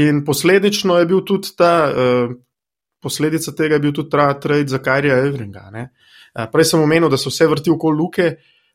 [0.00, 1.74] In posledično je bil tudi ta.
[3.02, 5.68] Posledica tega je bil tudi ta trade za Karija Evringa.
[6.52, 8.30] Prej sem omenil, da so vse vrti okoli luke,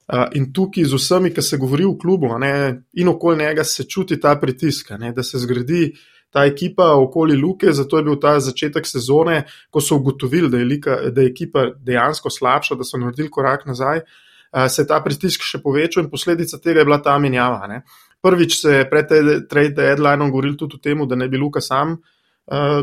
[0.07, 2.51] In tukaj z vsemi, ki se govori v klubu ne,
[2.95, 5.89] in okoli njega, se čuti ta pritisk, ne, da se zgradi
[6.31, 7.73] ta ekipa okoli Luke.
[7.73, 11.65] Zato je bil ta začetek sezone, ko so ugotovili, da je, lika, da je ekipa
[11.75, 14.05] dejansko slabša, da so naredili korak nazaj,
[14.69, 17.67] se je ta pritisk še povečal in posledica tega je bila ta menjava.
[17.67, 17.81] Ne.
[18.21, 19.11] Prvič se je pred
[19.49, 22.81] trade deadline govorili tudi o tem, da ne bi Luka sam uh,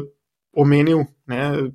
[0.56, 1.72] omenil ne,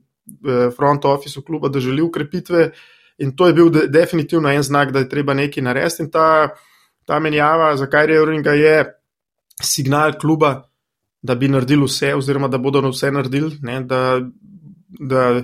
[0.76, 2.72] front office kluba, da želi ukrepitve.
[3.18, 6.04] In to je bil de, definitivno en znak, da je treba nekaj narediti.
[6.04, 6.50] In ta,
[7.06, 8.86] ta menjava, zakaj je Ringa, je
[9.64, 10.70] signal kluba,
[11.22, 14.22] da bi naredili vse, oziroma da bodo vse naredili, ne, da,
[15.00, 15.42] da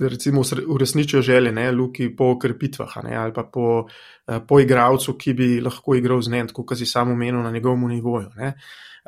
[0.00, 3.86] recimo uresničijo želje, ne, luki po okrepitvah ne, ali pa po,
[4.28, 7.88] eh, po igravcu, ki bi lahko igral z njim, kot si sam omenil na njegovem
[7.88, 8.30] nivoju.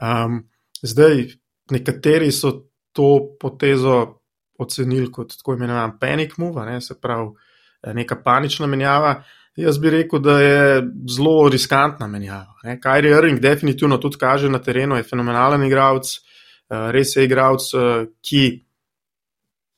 [0.03, 0.45] Um,
[0.83, 1.27] zdaj,
[1.71, 2.53] nekateri so
[2.93, 4.21] to potezo
[4.59, 7.31] ocenili kot tako imenovan panic move, ne, se pravi
[7.95, 9.23] neka panična menjava.
[9.57, 10.83] Jaz bi rekel, da je
[11.17, 12.77] zelo riskantna menjava.
[12.83, 16.11] Kajri Irving definitivno tudi kaže na terenu, je fenomenalen igralec,
[16.71, 18.66] eh, res je igralec, eh, ki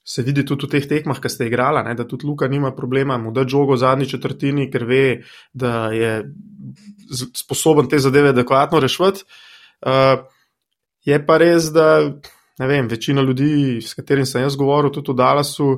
[0.09, 3.19] se vidi tudi v teh tekmah, ki ste igrali, ne, da tudi Luka nima problema,
[3.21, 5.05] mu da žogo v zadnji četrtini, ker ve,
[5.53, 6.23] da je
[7.37, 9.27] sposoben te zadeve adekvatno rešiti.
[9.85, 10.17] Eh,
[11.05, 12.01] je pa res, da
[12.59, 15.69] vem, večina ljudi, s katerimi sem jaz govoril, tudi v Dallasu,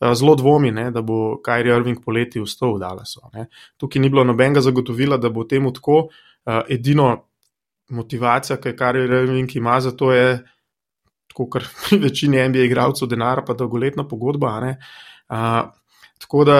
[0.00, 3.22] Eh, zelo dvomi, ne, da bo Kajri Irving poleti vstal v Dallasu.
[3.32, 3.46] Ne.
[3.80, 6.08] Tukaj ni bilo nobenega zagotovila, da bo temu tako.
[6.46, 7.24] Uh, edino
[7.90, 10.44] motivacija, ki je Kajri Irving ima za to, je,
[11.36, 14.56] tako kot pri večini NBA igralcev, denar, pa dolgoletna pogodba.
[15.28, 15.68] Uh,
[16.18, 16.58] tako da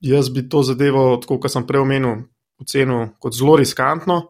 [0.00, 2.24] jaz bi to zadevo, tako kot sem prej omenil,
[2.58, 4.20] ocenil kot zelo riskantno.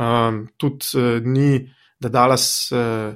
[0.00, 1.60] Um, tudi uh, ni,
[2.00, 2.70] da Dallas.
[2.72, 3.14] Uh,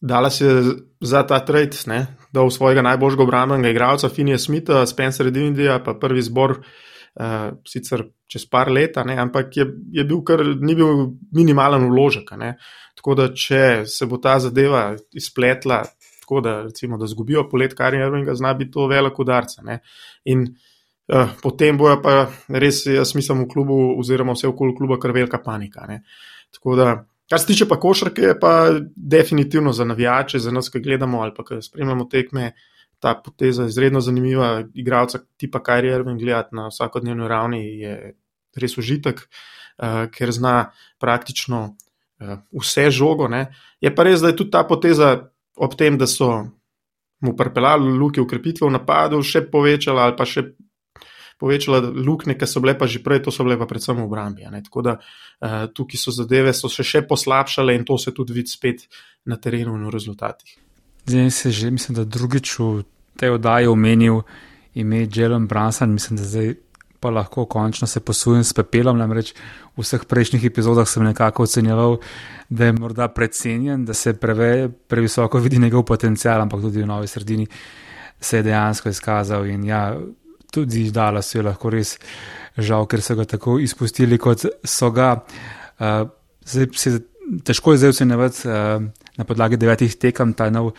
[0.00, 0.62] Dallas je
[1.00, 5.92] za ta trade, ne, da v svojega najboljšega obrambnega igralca, Finija Smitha, Spencer Divindija, pa
[6.00, 11.84] prvi zbor, uh, sicer čez par let, ampak je, je bil kar ni bil minimalen
[11.90, 12.32] vložek.
[12.40, 12.54] Ne.
[13.00, 15.78] Tako da, če se bo ta zadeva izpletla,
[16.20, 19.54] tako da, recimo, da zgubijo polet Karina Irvinga, zna biti to velik udarc.
[20.28, 25.16] In uh, potem bojo pa res, jaz mislim, v klubu, oziroma vse okoli kluba, kar
[25.16, 25.88] velika panika.
[25.88, 26.02] Ne.
[26.52, 26.92] Tako da.
[27.30, 28.52] Kar se tiče pa košarke, je pa
[28.96, 32.52] definitivno za navijače, za nas, ki gledamo ali pa ki spremljamo tekme,
[33.00, 34.64] ta poteza izredno zanimiva.
[34.74, 38.16] Igravca tipa Kajri Ervin gledati na vsakodnevni ravni je
[38.60, 41.70] res užitek, uh, ker zna praktično
[42.52, 43.28] vse žogo.
[43.28, 43.48] Ne.
[43.80, 46.46] Je pa res, da je tudi ta poteza ob tem, da so
[47.20, 50.46] mu pripeljali luke ukrepitve v napadu, še povečala ali pa še
[51.40, 54.44] povečala luknje, ki so bile pa že prej, to so bile pa predvsem v obrambi.
[54.44, 58.52] Tako da uh, tukaj so zadeve so se še poslabšale in to se tudi vidi
[58.52, 58.84] spet
[59.24, 60.56] na terenu in v rezultatih.
[61.08, 62.84] Zdaj se že, mislim, da drugič v
[63.16, 64.20] tej oddaji omenil
[64.76, 66.54] ime Jelen Branson, mislim, da zdaj
[67.00, 68.98] pa lahko končno se posujem s pepelom.
[68.98, 69.32] Namreč
[69.76, 71.98] v vseh prejšnjih epizodah sem nekako ocenjeval,
[72.48, 77.08] da je morda precenjen, da se preve, previsoko vidi njegov potencial, ampak tudi v novi
[77.08, 77.46] sredini
[78.20, 79.46] se je dejansko izkazal.
[79.46, 79.96] In ja,
[80.52, 81.96] tudi Dala so je lahko res
[82.58, 85.14] žal, ker so ga tako izpustili, kot so ga.
[85.80, 86.04] Uh,
[86.44, 86.98] zdaj se
[87.46, 88.82] težko je zdaj ocenjevati uh,
[89.16, 90.72] na podlagi devetih tekem ta nov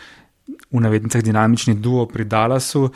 [0.46, 2.92] v navednicah dinamični duo pri Dallasu, uh,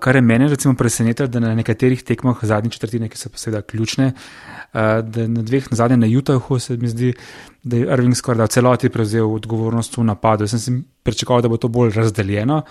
[0.00, 3.62] kar je meni recimo presenetilo, da na nekaterih tekmah zadnje četrtine, ki so pa seveda
[3.62, 7.12] ključne, uh, da na dveh, na zadnje na Utahu se mi zdi,
[7.62, 10.44] da je Irving skoraj da v celoti prevzel odgovornost v napadu.
[10.44, 12.62] Jaz sem si pričakoval, da bo to bolj razdeljeno.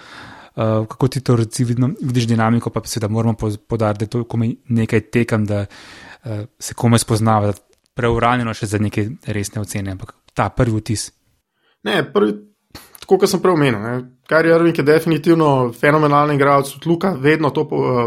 [0.56, 3.36] Uh, kako ti to reci, vidno, vidiš dinamiko, pa seveda moramo
[3.68, 7.54] podariti, da je to komaj nekaj tekem, da uh, se komaj spoznava, da
[7.98, 11.12] preuranjeno še za neke resne ocene, ampak ta prvi vtis.
[11.84, 12.34] Ne, prvi,
[13.08, 13.84] tako kot sem prej omenil,
[14.28, 18.02] kar je Irving, je definitivno fenomenalen igralec, tudi Luka, vedno to, uh,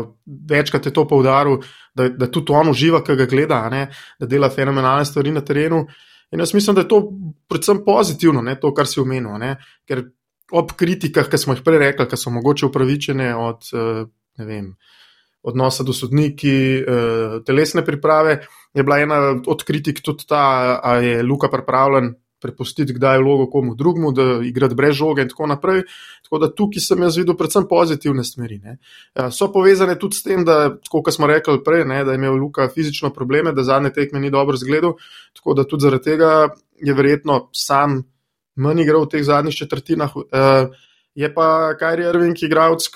[0.50, 1.62] večkrat je to poudaril,
[1.96, 3.86] da, da tudi on uživa, ki ga gleda, ne,
[4.20, 5.86] da dela fenomenalne stvari na terenu.
[6.30, 7.00] In jaz mislim, da je to
[7.48, 9.40] predvsem pozitivno, ne, to, kar si omenil.
[9.40, 9.54] Ne,
[9.88, 10.04] ker
[10.52, 14.04] ob kritikah, ki smo jih prej rekli, ki so mogoče upravičene od uh,
[14.36, 14.74] vem,
[15.40, 18.42] odnosa do sodniki, uh, telesne priprave,
[18.76, 23.46] je bila ena od kritik tudi ta, da je Luka pripravljen prepustiti, kdaj je vlogo
[23.50, 25.82] komu drugmu, da igrati brez žoge in tako naprej.
[26.24, 28.58] Tako da tukaj sem jaz videl predvsem pozitivne smeri.
[28.58, 28.76] Ne.
[29.14, 32.38] Ja, so povezane tudi s tem, da, kot smo rekli prej, ne, da je imel
[32.40, 34.96] Luka fizično probleme, da zadnje tekme ni dobro zgledal.
[35.36, 36.48] Tako da tudi zaradi tega
[36.80, 38.02] je verjetno sam
[38.56, 40.16] manj igral v teh zadnjih četrtinah.
[40.16, 40.70] Uh,
[41.14, 42.86] Je pa Kajri Irving igralec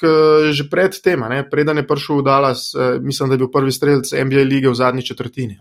[0.54, 1.18] že pred tem,
[1.50, 4.74] preden je prišel v Dallas, eh, mislim, da je bil prvi streljec NBA lige v
[4.74, 5.58] zadnji četrtini.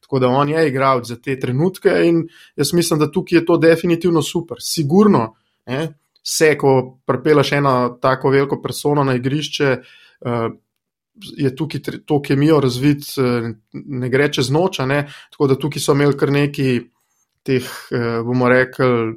[0.00, 3.56] Tako da on je igralec za te trenutke in jaz mislim, da tukaj je to
[3.56, 4.60] definitivno super.
[4.60, 5.34] Sigurno
[5.66, 10.48] ne, se, ko prepelaš eno tako veliko persono na igrišče, eh,
[11.16, 14.76] je tukaj to kemijo razvit, eh, ne gre čez noč.
[15.32, 16.80] Tako da tukaj so imeli kar neki
[17.42, 17.64] teh,
[18.26, 19.14] bomo rekli,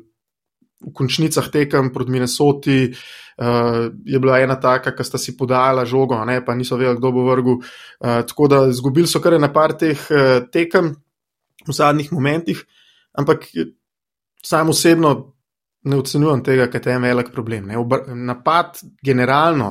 [0.79, 6.17] v končnicah tekem proti Minnesoti, uh, je bila ena taka, ki sta si podajala žogo,
[6.25, 7.59] ne, pa niso vedeli, kdo bo vrgel.
[7.59, 10.93] Uh, tako da izgubili so kar na par teh uh, tekem
[11.67, 12.63] v zadnjih momentih,
[13.19, 13.49] ampak
[14.43, 15.35] sam osebno
[15.83, 17.67] ne ocenjujem tega, ker je velik problem.
[17.67, 17.79] Ne.
[18.15, 19.67] Napad generalno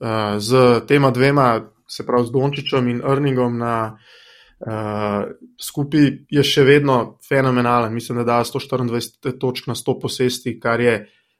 [0.00, 4.12] uh, z tema dvema, se pravi z Dončičem in Erningom na uh,
[4.64, 5.26] Uh,
[5.60, 7.92] skupaj je še vedno fenomenalen.
[7.92, 10.94] Mislim, da da 124 točk na 100 posesti, kar je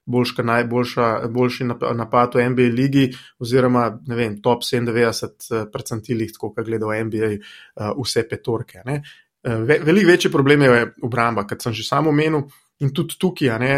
[0.05, 1.65] boljša, najboljša, boljši
[1.97, 3.07] napad v NBA ligi,
[3.41, 7.33] oziroma vem, top 97 percentilih, tako kot gledajo NBA,
[7.81, 8.85] uh, vse petorke.
[8.85, 9.01] Uh,
[9.65, 12.45] Veliko večji problem je obramba, kot sem že sam omenil,
[12.81, 13.59] in tudi tukaj.
[13.61, 13.75] Ne,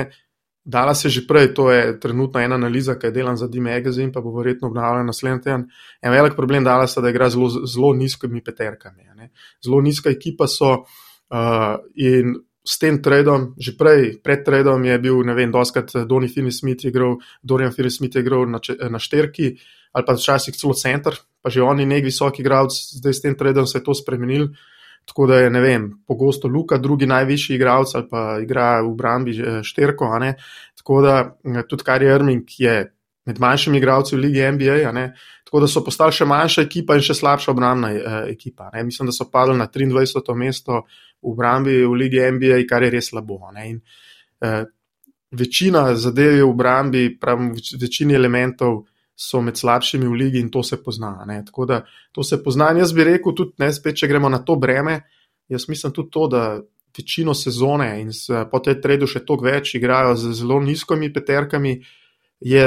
[0.66, 4.20] Dala se že prej, to je trenutno ena analiza, ki je delana za D-Magazine, pa
[4.20, 5.68] bo verjetno obnavljena naslednji teden.
[6.02, 9.05] En velik problem Dala se, da igra zelo, zelo nizkimi peterkami.
[9.16, 9.30] Ne.
[9.64, 15.22] Zelo nizka ekipa so uh, in s tem tradom, že prej, pred tradom je bil,
[15.22, 18.58] ne vem, doskrat Donny Finney-Smith igral, Dorian Finney-Smith igral na,
[18.90, 19.54] na šterki
[19.96, 23.64] ali pa včasih celo center, pa že oni nek visoki igralec, zdaj s tem tradom
[23.64, 24.52] se je to spremenil.
[25.06, 29.32] Tako da je, ne vem, pogosto Luka, drugi najvišji igralec ali pa igra v Brambi
[29.38, 30.10] eh, šterko.
[30.76, 32.92] Tako da eh, tudi Kari Erming je
[33.26, 34.90] med manjšimi igralci v Ligi NBA.
[35.46, 38.70] Tako da so postali še manjša ekipa in še slabša obrambna eh, ekipa.
[38.74, 38.82] Ne?
[38.88, 40.34] Mislim, da so padli na 23.
[40.34, 40.82] mesto
[41.22, 43.38] v Brambi v Ligi NBA, kar je res slabo.
[43.62, 43.78] In,
[44.42, 44.64] eh,
[45.30, 48.84] večina zadev je v Brambi, pravim, večini elementov
[49.16, 51.24] so med slabšimi v ligi in to se pozna.
[51.26, 51.40] Ne?
[51.44, 52.70] Tako da to se pozna.
[52.70, 55.00] In jaz bi rekel, tudi ne, spet, če gremo na to breme,
[55.48, 56.42] jaz mislim tudi to, da
[56.96, 58.10] večino sezone in
[58.50, 61.74] po tej tredu še toliko več igrajo z zelo nizkimi peterkami,
[62.40, 62.66] je,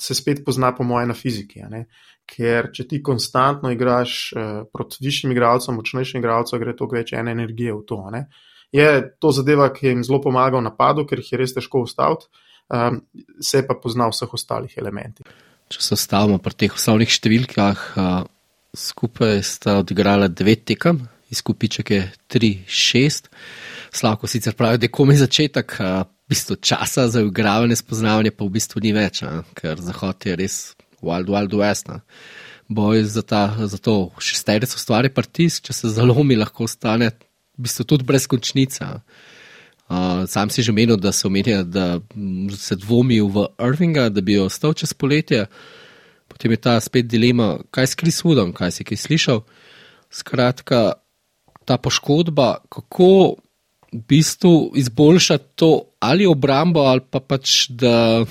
[0.00, 1.64] se spet pozna, po mojem, na fiziki.
[2.28, 7.32] Ker če ti konstantno igraš uh, proti višjim igralcem, močnejšim igralcem, gre toliko več ene
[7.34, 8.02] energije v to.
[8.14, 8.26] Ne?
[8.72, 12.28] Je to zadeva, ki jim zelo pomaga v napadu, ker jih je res težko ustaviti,
[12.68, 13.00] um,
[13.40, 15.28] se pa pozna v vseh ostalih elementih
[15.68, 17.84] če se stavimo pri teh osnovnih številkah,
[18.76, 23.28] skupaj sta odigrala devet tekem, izkupiček je 3-6.
[23.92, 25.76] Slavko sicer pravi, da je komaj začetek,
[26.28, 30.36] v bistvu časa za igravanje, spoznavanje pa v bistvu ni več, a, ker Zahod je
[30.36, 31.88] res Wild Wild West.
[31.88, 32.04] A.
[32.68, 37.16] Boj za, ta, za to šesterico stvari partisk, če se zalomi, lahko stane
[37.56, 39.00] v bistvu tudi brez končnica.
[39.88, 41.96] Uh, sam si že menil, da se omenja, da
[42.52, 45.46] se dvomi v Irvinga, da bi ostal čez poletje.
[46.28, 49.40] Potem je ta spet dilema, kaj s Krisudom, kaj si kaj slišal.
[50.12, 51.00] Skratka,
[51.64, 53.40] ta poškodba, kako
[53.92, 58.24] v bistvu izboljšati to ali obrambo, ali pa pač da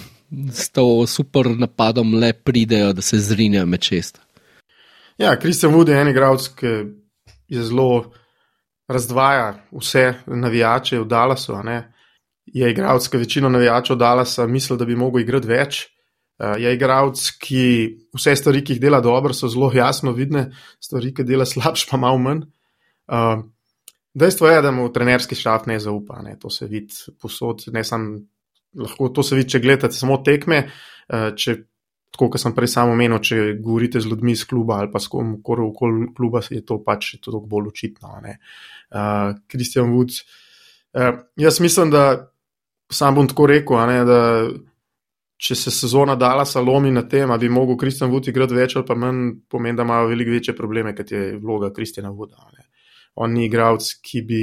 [0.51, 4.19] s to super napadom le pridejo, da se zrinejo med čest.
[5.17, 6.73] Ja, Kristjan Wood je en igralec, ki
[7.47, 8.11] je zelo
[8.87, 11.55] razdvaja vse navijače v Dallasu.
[12.45, 15.87] Je igralec, ki večino navijačev Dallasa misli, da bi mogel igrati več.
[16.37, 17.63] Uh, je igralec, ki
[18.13, 21.97] vse stvari, ki jih dela dobro, so zelo jasno vidne, stvari, ki dela slabše, pa
[21.97, 22.43] malo manj.
[23.09, 23.41] Uh,
[24.17, 26.35] dejstvo je, da mu trenerski šaf ne zaupa, ne?
[26.39, 28.19] to se vidi posod, ne samo
[28.77, 30.67] lahko to se vidi, če gledate samo tekme.
[31.07, 31.55] Uh, če,
[32.13, 35.09] tako kot sem prej samo omenil, če govorite z ljudmi iz kluba ali pa s
[35.11, 35.69] kom koli
[36.15, 38.15] kluba, je to pač toliko bolj očitno.
[39.47, 40.23] Kristjan uh, Woods.
[40.97, 42.31] Uh, jaz mislim, da
[42.91, 44.19] sam bom tako rekel, ne, da
[45.37, 48.87] če se sezona dala salomi na tem, da bi mogel Kristjan Wood igrati več ali
[48.87, 52.47] pa manj, pomeni, da imajo veliko večje probleme, kot je vloga Kristjana Wooda.
[52.55, 52.65] Ne.
[53.23, 54.41] On ni igralec, ki bi,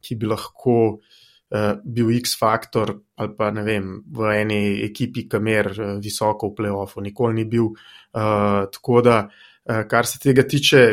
[0.00, 5.70] ki bi lahko uh, bil X-faktor ali pa ne vem, v eni ekipi, ki mer
[5.76, 7.70] uh, visoko v playoffu, nikoli ni bil.
[7.70, 10.84] Uh, tako da, uh, kar se tega tiče,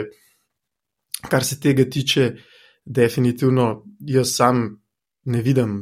[1.30, 2.32] kar se tega tiče,
[2.88, 4.67] definitivno jaz sam
[5.28, 5.80] ne vidim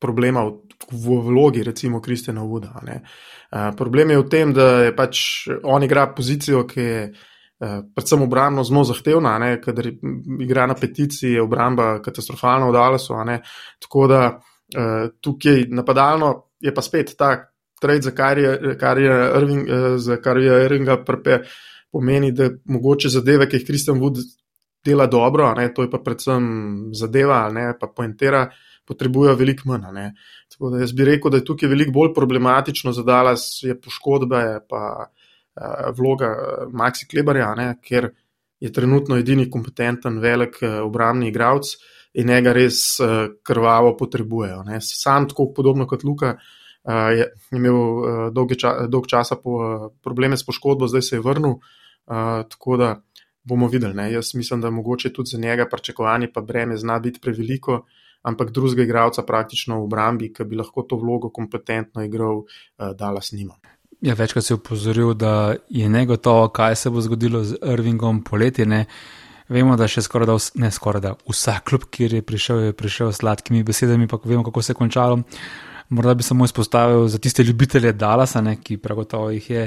[0.00, 0.56] problema v,
[0.92, 2.72] v vlogi, recimo, Kristjana Vuda.
[2.80, 5.22] Uh, problem je v tem, da je pač
[5.64, 7.02] on igra pozicijo, ki je
[7.60, 9.92] predvsem obrambno zelo zahtevna, ker
[10.40, 13.14] igra na peticiji, je obramba katastrofalna v Dalasu.
[13.80, 17.34] Tako da uh, tukaj napadalno je pa spet ta
[17.80, 21.42] trade, za kar je, kar je Irving, je Irvinga prpe.
[21.90, 24.20] Pomeni, da mogoče zadeve, ki jih Kristjan Vud
[24.86, 26.44] dela dobro, ne, to je pa predvsem
[26.94, 28.44] zadeva, ne, pa pointera,
[28.86, 30.12] potrebujejo veliko manj.
[30.52, 34.44] Tako da jaz bi rekel, da je tukaj veliko bolj problematično za Dallas, je poškodbe,
[34.70, 35.19] pa uh,
[35.96, 38.10] vloga eh, Maxi Klebarja, ne, ker
[38.60, 41.70] je trenutno edini kompetenten, velik uh, obrambni igralec
[42.12, 42.98] in njega res
[43.46, 44.64] krvavo potrebujejo.
[44.66, 44.80] Ne.
[44.84, 46.34] Sam, tako podobno kot Luka,
[47.14, 47.78] je imel
[48.34, 49.54] dolg, ča, dolg časa po,
[50.02, 51.54] probleme s poškodbo, zdaj se je vrnil.
[52.50, 52.90] Tako da
[53.46, 53.94] bomo videli.
[53.94, 54.10] Ne.
[54.12, 57.84] Jaz mislim, da mogoče tudi za njega pričakovanje pa breme zna biti preveliko.
[58.26, 62.42] Ampak drugega igralca praktično v obrambi, ki bi lahko to vlogo kompetentno igral,
[62.76, 63.54] dala s njima.
[64.00, 68.66] Ja, večkrat se je upozoril, da je negotovo, kaj se bo zgodilo z Irvingom poleti.
[68.66, 68.84] Ne?
[69.48, 73.12] Vemo, da še skoraj da, ne skoraj da, vsak klub, kjer je prišel, je prišel
[73.12, 75.20] s sladkimi besedami, pa vemo, kako se je končalo.
[75.90, 79.64] Morda bi samo izpostavil za tiste ljubitelje Dalasa, ne, ki prav gotovo jih je,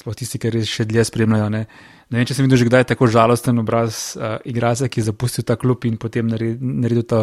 [0.00, 1.48] sploh tisti, ki res še dlje spremljajo.
[1.52, 1.64] Ne.
[2.10, 5.46] Ne vem, če sem videl že kdaj tako žalosten obraz uh, igralca, ki je zapustil
[5.46, 7.20] ta klub in potem naredil to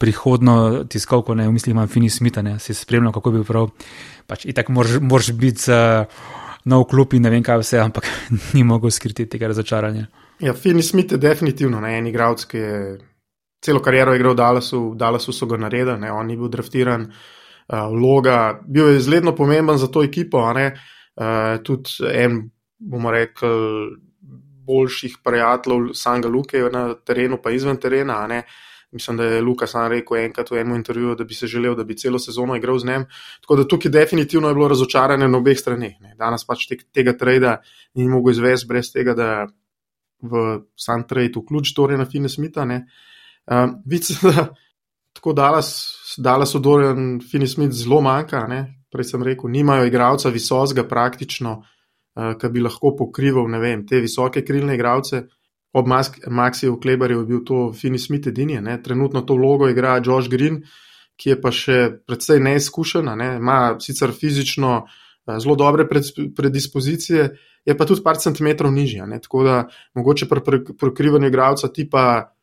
[0.00, 3.68] prihodno tiskovko, ne v mislih imam Fini Smita, ne si spremljal, kako bi prav.
[4.30, 6.08] Pač itak moraš biti uh,
[6.72, 8.08] nov klub in ne vem kaj vse, ampak
[8.56, 10.06] ni mogel skriti tega razočaranja.
[10.40, 12.78] Ja, Fini Smit je definitivno ne, en igralec, ki je
[13.60, 17.04] celo kariero igral v Dallasu, v Dallasu so ga naredili, ne, on ni bil draftiran.
[17.70, 20.72] Uh, vloga, bil je izredno pomemben za to ekipo, uh,
[21.64, 22.42] tudi en,
[22.78, 23.48] bomo rekli,
[24.66, 28.26] boljših prijateljev samega Luke na terenu, pa izven terena.
[28.92, 31.84] Mislim, da je Luka sam rekel enkrat v enem intervjuju, da bi se želel, da
[31.84, 33.04] bi celo sezono igral z njim.
[33.40, 35.92] Tako da tukaj definitivno je bilo razočaranje na obeh straneh.
[36.18, 37.60] Danes pač te, tega trada
[37.94, 39.28] ni mogel izvesti brez tega, da
[40.22, 42.66] v sam trade vključi torej na Fine Smita.
[42.66, 44.48] Um, Vidim, da
[45.12, 45.70] tako Dallas,
[46.18, 48.46] Dallas odorjen Fine Smith zelo manjka.
[48.46, 48.79] Ne?
[48.90, 51.60] Prej sem rekel, nimajo igralca visokega praktično.
[52.20, 55.28] Eh, ki bi lahko pokrival vem, te visoke krilne igralce.
[55.72, 58.80] Ob Maxiju Kleberju je bil to Fini Smith edini, ne?
[58.82, 60.64] trenutno to vlogo igra Josh Green,
[61.14, 61.76] ki je pa še
[62.08, 63.28] predvsej neizkušen, ne?
[63.38, 67.28] ima sicer fizično eh, zelo dobre predispozicije,
[67.64, 69.06] je pa tudi par centimetrov nižji.
[69.22, 69.56] Tako da
[69.94, 72.34] mogoče pri pokrivanju igralca tipa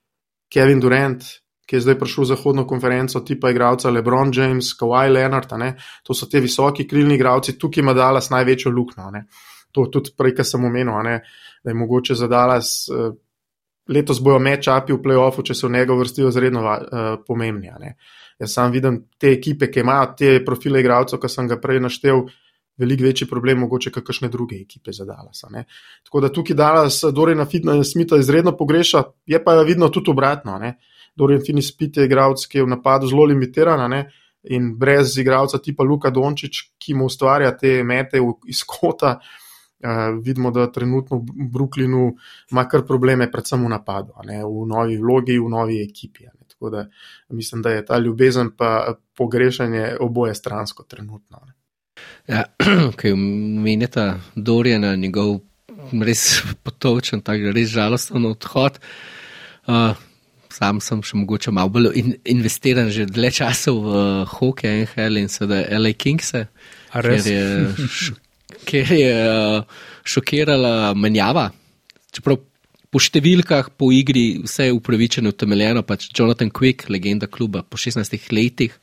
[0.48, 1.28] Kevin Durant,
[1.68, 5.52] ki je zdaj prišel v zahodno konferenco, tipa igralca LeBron James, Kawhi Leonard,
[6.04, 9.12] to so te visoki krilni igralci, tukaj ima Dallas največjo luknjo
[9.78, 10.98] to tudi prej, kar sem omenil,
[11.64, 12.88] da je mogoče za Dallas.
[12.90, 13.14] Uh,
[13.88, 17.94] Letos bojo mečapi v playoffu, če se v njega vrstijo, zredno uh, pomembni.
[18.36, 22.26] Jaz sam vidim te ekipe, ki imajo te profile igralcev, ki sem ga prej naštel,
[22.78, 25.46] veliko večji problem, mogoče kakšne druge ekipe za Dallas.
[25.54, 25.64] Ne.
[26.04, 30.60] Tako da tukaj Dallas, Dorian Fitness Smitha izredno pogreša, je pa vidno tudi obratno.
[30.60, 30.76] Ne.
[31.18, 33.84] Dorian Fitness Smith je igralec, ki je v napadu zelo limitiran
[34.48, 39.18] in brez igralca tipa Luka Dončić, ki mu ustvarja te mete iz kota.
[39.78, 42.08] Uh, vidimo, da trenutno v Brooklynu
[42.52, 46.26] ima kar probleme, predvsem v napadu, ne, v novi vlogi, v novi ekipi.
[46.26, 46.48] Ne.
[46.50, 46.88] Tako da
[47.30, 51.44] mislim, da je ta ljubezen pa pogrešanje oboje stransko trenutno.
[51.46, 51.54] Ne.
[52.28, 52.44] Ja,
[52.98, 55.38] ki omenjata Dorjana, njegov
[55.94, 58.82] res potočen, tako res žalosten odhod.
[59.68, 59.94] Uh,
[60.58, 65.22] sam sem še mogoče malo bolj in, investiran že dlje časa v uh, hokej NHL
[65.22, 67.46] in sedaj LA Kings, ker je,
[67.86, 68.16] š,
[68.66, 71.50] ker je uh, šokirala menjava.
[72.16, 72.42] Čeprav
[72.88, 75.84] po številkah, po igri, vse je upravičeno, utemeljeno.
[75.86, 78.74] Pač Jonathan Quick, legenda kluba, po 16 letih,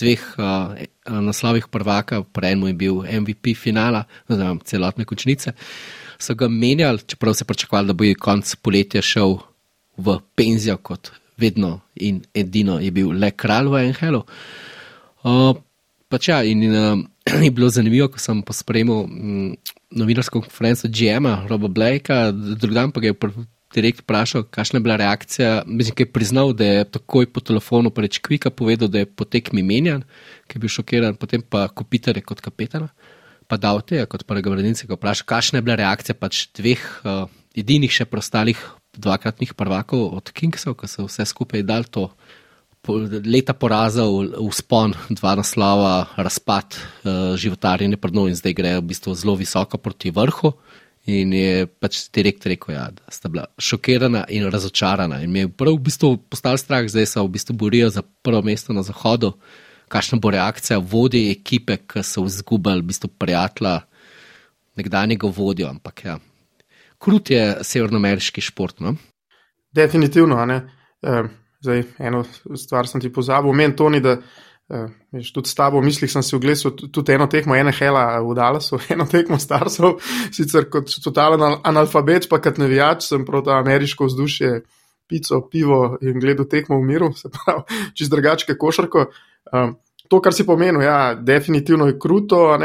[0.00, 0.72] dveh uh,
[1.04, 5.52] naslovih prvaka, prejmo je bil MVP finala, oziroma celotne končnice,
[6.22, 9.36] so ga menjali, čeprav se pričakovali, da bo je konc poletja šel
[9.96, 14.22] v penzijo, kot vedno in edino je bil le kralj v Enhelu.
[15.22, 15.54] Uh,
[16.12, 16.98] pač ja, in uh,
[17.46, 19.06] je bilo zanimivo, ko sem pospremil.
[19.06, 19.54] Um,
[19.92, 23.32] novinarsko konferenco GM-a, Roba Blakea, drug dan pa ga je
[23.74, 25.50] direkt vprašal, kakšna je bila reakcija.
[25.66, 29.52] Mislim, da je priznal, da je takoj po telefonu preč Kvika povedal, da je potek
[29.52, 30.04] mi menjan,
[30.48, 32.88] ki je bil šokiran, potem pa Kopitar je kot kapetana.
[33.48, 37.28] Pa dal te, kot prvega vrednice, ko vpraša, kakšna je bila reakcija pač dveh uh,
[37.56, 38.60] edinih še prostalih
[38.92, 42.10] dvakratnih prvakov od Kingsov, ki so vse skupaj dal to
[43.24, 44.10] leta porazov,
[44.42, 50.10] uspon, dva naslova, razpad, uh, životarjenje prdno in zdaj grejo v bistvu zelo visoko proti
[50.10, 50.52] vrhu.
[51.06, 55.18] In je pač direktor rekel, ja, da sta bila šokirana in razočarana.
[55.22, 58.42] In mi je prav v bistvu postal strah, zdaj se v bistvu borijo za prvo
[58.42, 59.32] mesto na zahodu.
[59.90, 63.80] Kakšna bo reakcija vodje ekipe, ki so izgubili v bistvu prijatelja,
[64.78, 65.68] nekdanjega vodjo.
[65.74, 66.18] Ampak ja,
[67.02, 68.80] krut je severnoameriški šport.
[68.80, 68.96] No?
[69.74, 70.62] Definitivno, ne.
[71.02, 71.30] Uh.
[71.62, 72.24] Zdaj, eno
[72.58, 76.10] stvar sem ti pozabil, meni to ni, da uh, veš, tudi s tabo v mislih
[76.10, 80.00] sem si oglesil tudi eno tekmo, ene hela v Dallasu, eno tekmo starsov,
[80.34, 84.50] sicer kot totalen analfabet, pa kot nevijač sem proti ameriško vzdušje,
[85.06, 87.62] pico, pivo in gledal tekmo v miru, se pravi,
[87.94, 89.06] čez drugačke košarko.
[89.52, 89.76] Um,
[90.10, 92.56] to, kar si pomenil, ja, definitivno je kruto,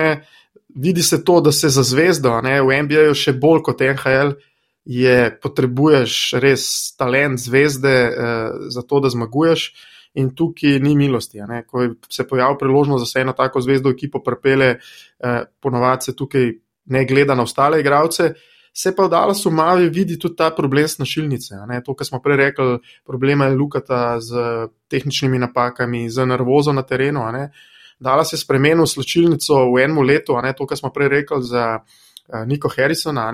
[0.78, 4.36] vidi se to, da se za zvezdo, ne, v NBA-ju še bolj kot NHL
[4.88, 6.68] je, potrebuješ res
[6.98, 9.72] talent, zvezde, eh, za to, da zmaguješ.
[10.18, 11.44] In tukaj ni milosti.
[11.68, 14.78] Ko se pojavi priložnost, da se ena tako zvezdo ekipo prepele,
[15.20, 16.54] eh, ponovadi se tukaj
[16.86, 18.34] ne gleda na ostale igralce.
[18.74, 21.56] Se pa v Dallasu Mavi vidi tudi ta problem snašilnice.
[21.86, 24.34] To, kar smo prej rekli, problema je Lukata z
[24.90, 27.22] tehničnimi napakami, z nervozo na terenu.
[28.00, 32.70] Dallas je spremenil slačilnico v enem letu, to, kar smo prej rekli za uh, Niko
[32.70, 33.32] Harrisona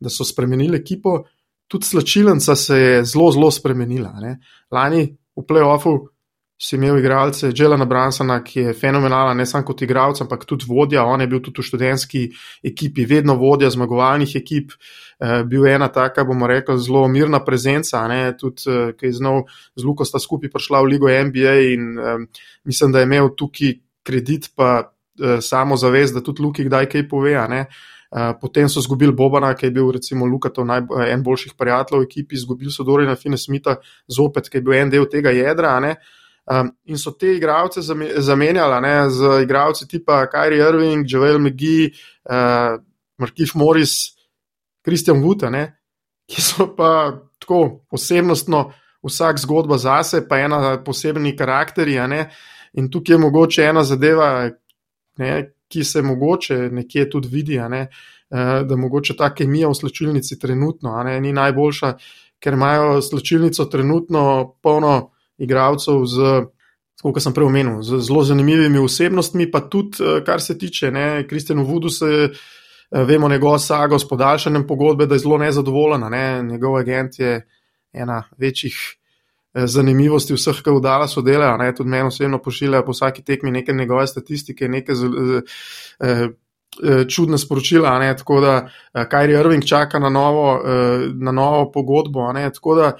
[0.00, 1.24] da so spremenili ekipo,
[1.68, 4.12] tudi slačilnica se je zelo, zelo spremenila.
[4.20, 4.38] Ne.
[4.70, 5.04] Lani
[5.36, 6.08] v playoffu
[6.60, 11.06] si imel igralce Jelena Bransona, ki je fenomenalen, ne samo kot igralec, ampak tudi vodja.
[11.08, 12.24] On je bil tudi v študentski
[12.68, 14.74] ekipi, vedno vodja zmagovalnih ekip.
[15.20, 19.16] Uh, bil je ena taka, bomo rekli, zelo mirna prezenca, ne, tudi uh, ki je
[19.20, 19.42] znal
[19.76, 22.28] z Luko sta skupaj prišla v Ligo NBA in um,
[22.64, 23.74] mislim, da je imel tukaj
[24.06, 27.36] kredit, pa uh, samo zavest, da tudi Luki kdaj kaj pove.
[27.36, 27.66] Uh,
[28.10, 32.06] Eh, potem so izgubili Bobana, ki je bil recimo Lukatov najbolj, en boljših prijateljev v
[32.08, 33.76] ekipi, izgubili so Dorina Fine Smita,
[34.10, 35.76] zopet, ki je bil en del tega jedra.
[36.50, 41.92] Um, in so te igralce zamenjali ne, z igralci tipa Kyrie Irving, Javel McGee,
[42.26, 42.82] uh,
[43.18, 44.16] Markif Morris,
[44.82, 45.46] Kristjan Wood,
[46.26, 48.72] ki so pa tako posebnostno
[49.06, 51.94] vsak zgodba zase, pa ena posebni karakteri.
[52.72, 54.50] In tukaj je mogoče ena zadeva,
[55.18, 55.32] ne,
[55.68, 57.80] ki se mogoče nekje tudi vidi, ne,
[58.30, 61.92] eh, da mogoče ta kemija v slčilnici trenutno ne, ni najboljša,
[62.40, 66.40] ker imajo slčilnico trenutno polno igralcev z.
[67.00, 70.90] Kot sem prej omenil, z zelo zanimivimi osebnostmi, pa tudi, eh, kar se tiče
[71.28, 76.10] Kristjana Vudu, se eh, vemo njegovo sago s podaljšanjem pogodbe, da je zelo nezadovoljen.
[76.10, 76.42] Ne?
[76.42, 77.46] Njegov agent je
[77.92, 78.99] ena večjih
[79.54, 81.56] zanimivosti vseh, ki v Dallasu delajo.
[81.58, 85.42] Ne, tudi meni osebno pošiljajo po vsaki tekmi neke njegove statistike, neke z, z,
[86.00, 86.28] eh,
[86.82, 87.98] eh, čudne sporočila.
[88.18, 88.54] Tako da
[89.10, 90.62] Kajri Irving čaka na novo,
[91.14, 92.32] na novo pogodbo.
[92.54, 92.92] Tako da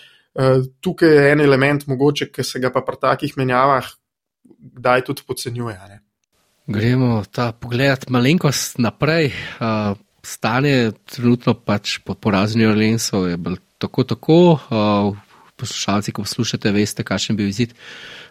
[0.80, 3.86] tukaj je en element, mogoče, ki se ga pa pri takih menjavah
[4.60, 6.00] kdaj tudi podcenjuje.
[6.66, 9.32] Gremo ta pogled malenkost naprej.
[9.60, 14.38] Uh, stanje trenutno pač po porazu New Orleansov je bilo tako, tako.
[15.60, 17.74] Poslušalci, ko poslušate, veste, kakšen bi bil izid.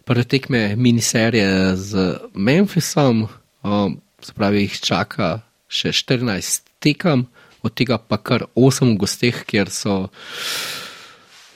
[0.06, 3.28] Prve tekme miniserije z Memphisom,
[3.64, 5.34] um, se pravi, jih čaka
[5.70, 7.28] še 14 tekem,
[7.62, 10.08] od tega pa kar 8 gosteh, kjer so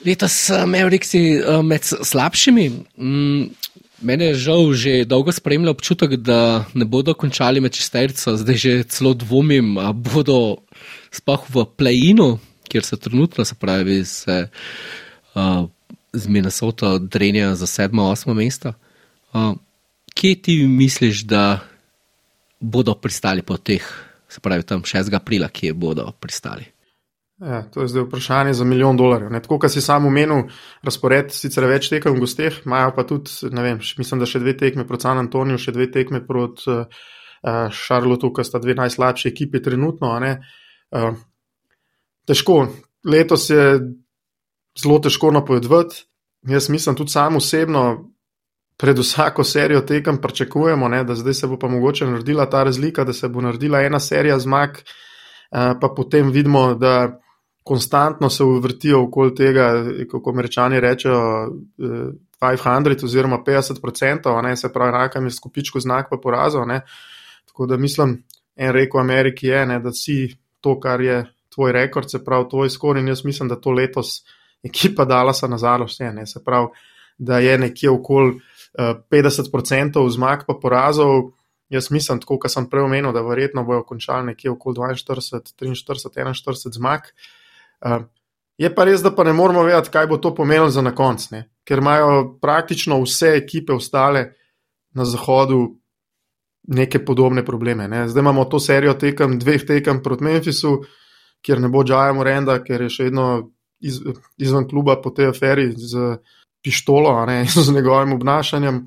[0.04, 0.36] letos
[0.68, 2.66] Mavericksi med slabšimi.
[3.00, 3.44] Mm,
[4.04, 8.72] Mene je žal že dolgo spremljal občutek, da ne bodo končali med česterico, zdaj že
[8.84, 10.66] celo dvomim, da bodo
[11.08, 12.36] sploh v play-inu,
[12.68, 14.48] kjer se trenutno, se pravi, se
[15.34, 15.68] uh,
[16.12, 18.72] z Minnesota drenja za sedmo, osmo mesto.
[19.32, 19.54] Uh,
[20.14, 21.58] kje ti misliš, da
[22.60, 23.84] bodo pristali po teh,
[24.28, 25.14] se pravi, tam 6.
[25.14, 26.74] aprila, kje bodo pristali.
[27.40, 29.30] Ja, to je zdaj vprašanje za milijon dolarjev.
[29.30, 29.42] Ne?
[29.42, 30.46] Tako, kot si sam omenil,
[30.86, 34.54] razpored sicer več tekem v gosteh, imajo pa tudi, ne vem, mislim, da še dve
[34.56, 36.86] tekme proti San Antoniju, še dve tekme proti uh,
[37.74, 40.14] Charlotteu, ki sta dve najslabši ekipi trenutno.
[40.14, 41.18] Uh,
[42.30, 42.60] težko,
[43.10, 43.66] letos je
[44.82, 46.04] zelo težko napovedati.
[46.42, 48.10] Jaz mislim tudi sam osebno,
[48.76, 53.04] pred vsako serijo tekem pričakujemo, ne, da zdaj se bo pa mogoče naredila ta razlika,
[53.04, 57.20] da se bo naredila ena serija zmag, uh, pa potem vidimo, da
[57.64, 61.48] konstantno se vrtijo okoli tega, kako američani rečejo,
[62.40, 66.66] 500 oziroma 50%, ne, se pravi, rakam je skupičko znak pa porazov.
[66.66, 66.80] Ne.
[67.46, 68.24] Tako da mislim,
[68.56, 72.70] en reko Ameriki je, ne, da si to, kar je tvoj rekord, se pravi, tvoj
[72.70, 74.24] skor in jaz mislim, da to letos
[74.64, 76.72] ekipa dala se na založ, ne, se pravi,
[77.18, 81.30] da je nekje okoli uh, 50% zmag pa porazov.
[81.68, 86.10] Jaz mislim, tako kot sem prej omenil, da verjetno bojo končali nekje okoli 42, 43,
[86.12, 87.08] 41 zmag.
[87.80, 88.04] Uh,
[88.58, 91.26] Je pa res, da pa ne moramo vedeti, kaj bo to pomenilo za na konc,
[91.34, 91.48] ne?
[91.66, 94.34] ker imajo praktično vse ekipe ostale
[94.94, 95.58] na zahodu
[96.68, 97.88] neke podobne probleme.
[97.88, 98.04] Ne?
[98.08, 100.74] Zdaj imamo to serijo tekem, dveh tekem proti Memphisu,
[101.42, 103.26] kjer ne bo Džaja Morenda, ker je še vedno
[103.84, 104.00] iz,
[104.40, 106.16] izven kluba po tej aferi z
[106.64, 108.86] pištolo in z njegovim obnašanjem.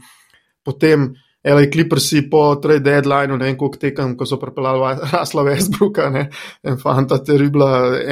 [0.63, 1.13] Potem
[1.47, 1.69] L.A.
[1.71, 6.25] Clippersi po trade deadlineu, ne vem, koliko tekem, ko so pripeljali Rasla Westbrooka, ne,
[6.63, 7.69] en fanta, teribla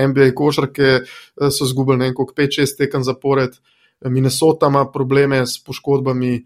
[0.07, 3.57] NBA košarke, eh, so zgubili ne vem, koliko 5-6 tekem zapored.
[4.05, 6.45] Minnesota ima probleme s poškodbami.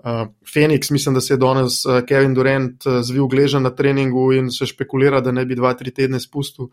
[0.00, 4.30] Uh, Phoenix, mislim, da se je danes uh, Kevin Durant uh, zvil gležen na treningu
[4.32, 6.70] in se špekulira, da ne bi 2-3 tedne spustil.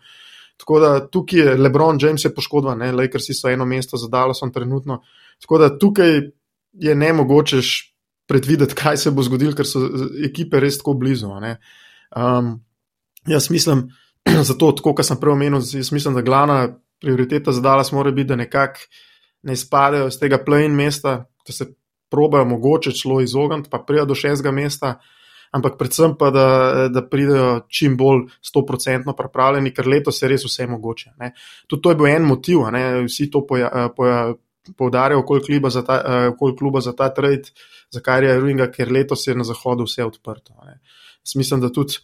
[0.58, 5.02] Tako da tukaj je Lebron James je poškodban, Lakersi so eno mesto zadali, so trenutno.
[5.42, 6.20] Tako da tukaj
[6.74, 7.62] je ne mogoče
[8.28, 9.86] predvideti, kaj se bo zgodilo, ker so
[10.26, 11.30] ekipe res tako blizu.
[11.30, 12.58] Um,
[13.28, 13.88] jaz mislim,
[14.50, 16.68] zato, kot sem prej omenil, jaz mislim, da glavna
[17.02, 18.80] prioriteta za Dallas mora biti, da nekako
[19.44, 21.70] ne izpadejo iz tega plain mesta, da se
[22.10, 25.00] probejo mogoče celo izogniti, pa prijajo do šestega mesta.
[25.52, 26.48] Ampak predvsem pa, da,
[26.92, 31.14] da pridejo čim bolj 100% pripravljeni, ker letos je res vse mogoče.
[31.22, 31.32] Ne.
[31.68, 32.84] Tudi to je bil en motiv, ne.
[33.08, 34.34] vsi to poja, poja,
[34.78, 36.02] poudarjajo okoli kluba za ta,
[36.36, 37.54] uh, ta trade,
[37.94, 40.54] zakaj je Ruinga, ker letos je na zahodu vse odprto.
[41.36, 42.00] Mislim, da tudi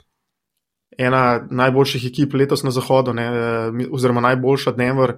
[0.98, 5.18] ena najboljših ekip letos na zahodu, ne, eh, oziroma najboljša Denver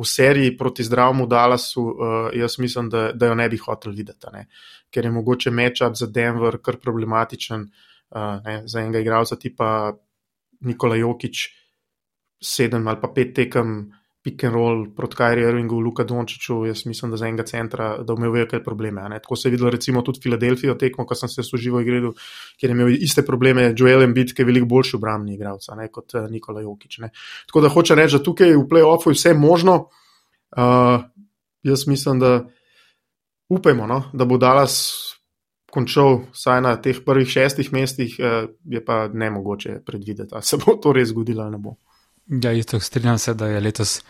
[0.00, 4.26] v seriji proti zdravemu Dallasu, uh, jaz mislim, da, da jo ne bi hotel videti,
[4.32, 4.46] ne.
[4.90, 9.92] ker je mogoče matchup za Denver kar problematičen uh, ne, za enega igralca tipa
[10.60, 11.44] Nikola Jokič,
[12.42, 13.92] sedem ali pa pet tekem
[14.22, 18.14] pick and roll proti Kajri Irvingu, Luka Dončiću, jaz mislim, da za enega centra, da
[18.18, 19.20] imajo velike probleme.
[19.22, 22.12] Tako se je videlo recimo tudi Filadelfijo tekmo, ko sem se služivo igral,
[22.60, 26.30] kjer je imel iste probleme Joel Embiid, ki je veliko boljši obrambni igralec kot uh,
[26.30, 26.98] Nikola Jokič.
[26.98, 27.10] Ne.
[27.46, 29.88] Tako da hoče reči, da tukaj v playoffu je vse možno.
[30.56, 31.00] Uh,
[31.62, 32.44] jaz mislim, da
[33.48, 35.16] upajmo, no, da bo Dallas
[35.70, 40.58] končal vsaj na teh prvih šestih mestih, uh, je pa ne mogoče predvideti, ali se
[40.60, 41.78] bo to res zgodilo ali ne bo.
[42.30, 44.00] Ja, isto strinjam se, da je letos,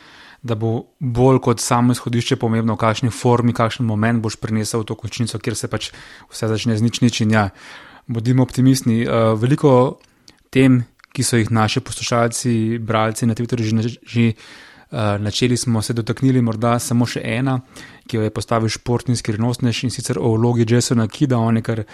[0.42, 4.90] da bo bolj kot samo izhodišče pomembno, v kakšni formi, kakšen moment boš prinesel v
[4.90, 5.90] to končnico, kjer se pač
[6.28, 7.48] vse začne z nič nič in ja,
[8.06, 9.06] bodimo optimistični.
[9.06, 10.00] Uh, veliko
[10.52, 10.82] tem,
[11.16, 16.42] ki so jih naši poslušalci, bralci na Twitterju že, že uh, načeli, smo se dotaknili
[16.42, 17.60] morda samo še ena,
[18.10, 21.84] ki jo je postavil športni skrivnostnež in sicer o vlogi Jasona Kida, on je kar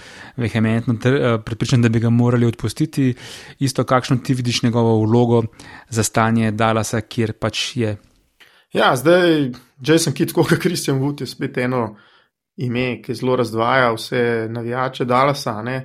[0.41, 3.12] vehementno eh, pripričan, da bi ga morali odpustiti.
[3.61, 5.43] Isto, kakšno ti vidiš njegovo vlogo
[5.89, 7.97] za stanje Dalasa, kjer pač je.
[8.73, 9.53] Ja, zdaj
[9.85, 11.97] Jason Kid, kot je Kristjan Wood, je spet eno
[12.57, 15.61] ime, ki zelo razdvaja vse navijače Dalasa.
[15.62, 15.77] Ne?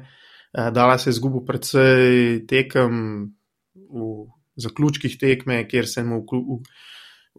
[0.53, 2.95] Eh, Dalas je izgubil predvsej tekem
[3.75, 4.13] v
[4.55, 6.61] zaključkih tekme, kjer se mu v,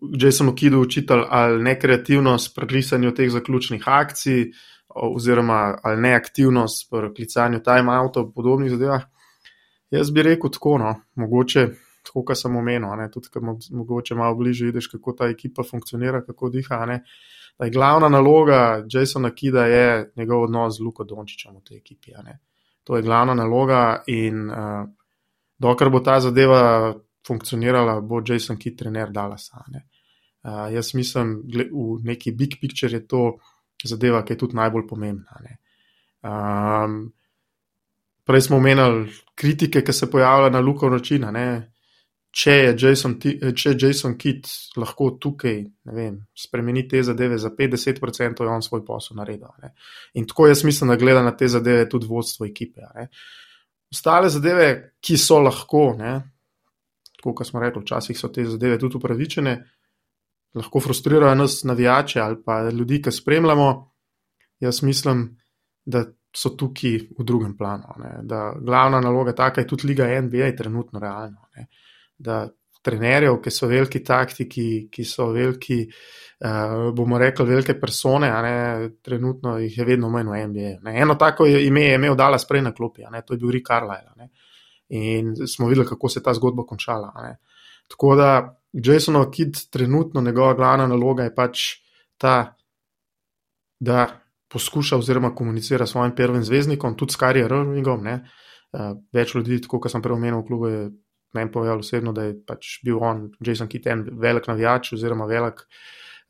[0.00, 4.50] Jasonu Kidu učitelj ali nekreativnost pri risanju teh zaključnih akcij,
[4.88, 9.02] oziroma ali neaktivnost pri klicanju timeoutov in podobnih zadevah.
[9.90, 11.66] Jaz bi rekel tako, no, mogoče
[12.04, 16.24] tako, kot sem omenil, ne, tudi ker mogoče malo bliže vidiš, kako ta ekipa funkcionira,
[16.26, 16.86] kako diha.
[16.86, 17.02] Ne,
[17.58, 22.16] da je glavna naloga Jasona Kida je njegov odnos z Luko Dončičem v tej ekipi.
[22.84, 24.88] To je glavna naloga in uh,
[25.58, 26.94] dokler bo ta zadeva
[27.26, 29.64] funkcionirala, bo Jason Kidd trener Dallasa.
[29.68, 33.38] Uh, jaz mislim, da v neki big picture je to
[33.84, 35.42] zadeva, ki je tudi najbolj pomembna.
[36.22, 37.12] Um,
[38.26, 41.26] prej smo omenjali kritike, ki se pojavljajo na Luko način.
[42.32, 44.48] Če je Jason, če Jason Kidd
[44.80, 45.58] lahko tukaj
[45.92, 49.50] vem, spremeni te zadeve za 50%, je on svoj posel naredil.
[49.60, 49.74] Ne?
[50.16, 52.80] In tako jaz mislim, da gleda na te zadeve tudi vodstvo ekipe.
[53.92, 54.68] ostale zadeve,
[55.00, 56.14] ki so lahko, ne,
[57.22, 59.54] tako kot smo rekli, včasih so te zadeve tudi upravičene,
[60.58, 63.68] lahko frustrirajo nas, navijače ali pa ljudi, ki spremljamo.
[64.60, 65.22] Jaz mislim,
[65.84, 66.04] da
[66.36, 67.94] so tukaj v drugem planu.
[68.02, 71.46] Ne, da glavna naloga taka je tudi Liga NBA, trenutno realno.
[71.56, 71.66] Ne,
[72.18, 72.48] da
[72.82, 78.54] trenerjev, ki so veliki taktiki, ki so veliki, uh, bomo rekli, velike persone, ne,
[79.02, 80.72] trenutno jih je vedno manj v NBA.
[80.82, 80.96] Ne.
[81.04, 84.26] Eno tako ime je imel Dala sprej na klopi, to je bil Rick Carlisle.
[84.92, 87.12] In smo videli, kako se je ta zgodba končala.
[87.22, 87.38] Ne.
[87.88, 88.28] Tako da
[88.72, 91.60] Jasonov kid, trenutno njegova glavna naloga je pač
[92.18, 92.56] ta,
[93.80, 94.08] da
[94.52, 98.04] poskuša oziroma komunicira s svojim prvim zvezdnikom, tudi s Karijo Rowingom.
[98.72, 100.82] Uh, več ljudi, kot sem prej omenil, v klubu je
[101.32, 105.64] meni povedal osebno, da je pač bil on, Jason Kitt, en velik navijač oziroma velik,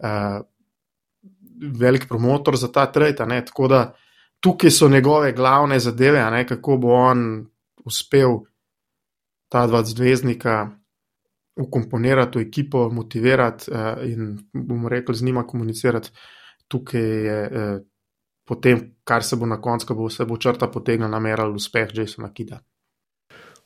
[0.06, 0.38] uh,
[1.82, 3.26] velik promotor za ta trade.
[3.50, 3.82] Tako da
[4.42, 7.26] tukaj so njegove glavne zadeve, ne, kako bo on
[7.84, 8.40] uspel
[9.52, 10.70] ta dva zvezdnika
[11.60, 16.10] ukomponirati v ekipo, motivirati uh, in bomo rekli z njima komunicirati.
[16.68, 17.80] Tukaj je uh,
[18.48, 22.32] potem, kar se bo na koncu, ko bo vse bo črta potegnila, nameral uspeh Jasona
[22.32, 22.62] Kida.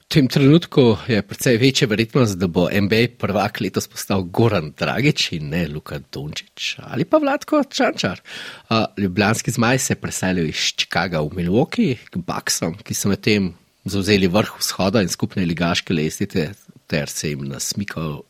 [0.06, 5.32] V tem trenutku je precej večja verjetnost, da bo MBA prvak letos postal Goran Dragič
[5.38, 8.22] in ne Luka Dončić ali pa Vladko Čančar.
[8.70, 13.52] Uh, Ljubljanski zmaj se je preselil iz Chicaga v Milwaukee k Baksom, ki so medtem
[13.86, 16.50] zauzeli vrh vzhoda in skupne ligaške lestite,
[16.86, 18.20] ter se jim nasmikal,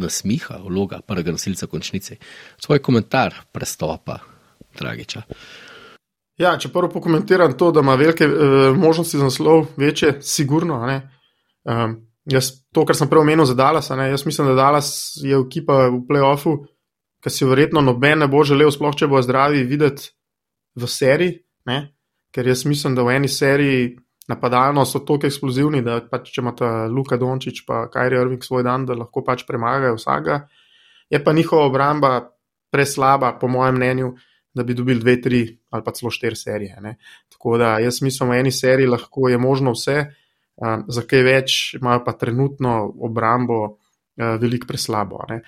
[0.00, 2.16] nasmiha vloga prvega nosilca končnice.
[2.58, 4.18] Svoj komentar prestopa
[4.78, 5.22] Dragiča.
[6.38, 10.80] Ja, če prvo pokomentiram to, da ima velike uh, možnosti za naslov, večje, sigurno.
[11.62, 11.94] Um,
[12.26, 14.88] jaz, to, kar sem prej omenil za Dallas, ne, jaz mislim, da Dallas
[15.22, 16.56] je ekipa v playoffu,
[17.22, 20.10] ki si verjetno noben ne bo želel, sploh če bo zdravi, videti
[20.74, 21.38] v seriji.
[21.70, 21.78] Ne?
[22.34, 23.94] Ker jaz mislim, da v eni seriji
[24.28, 28.86] napadalno so tako eksplozivni, da pač, če imata Luka Dončić in Kajri Irving svoj dan,
[28.86, 30.46] da lahko pač premagajo vsega.
[31.10, 32.12] Je pa njihova obramba
[32.72, 34.14] preslaba, po mojem mnenju
[34.54, 36.78] da bi dobili dve, tri ali pa celo štiri serije.
[36.80, 36.96] Ne.
[37.28, 39.96] Tako da jaz mislim, v eni seriji lahko je možno vse,
[40.56, 43.76] uh, za kaj več imajo pa trenutno obrambo uh,
[44.40, 45.24] veliko preslabo.
[45.26, 45.40] Uh,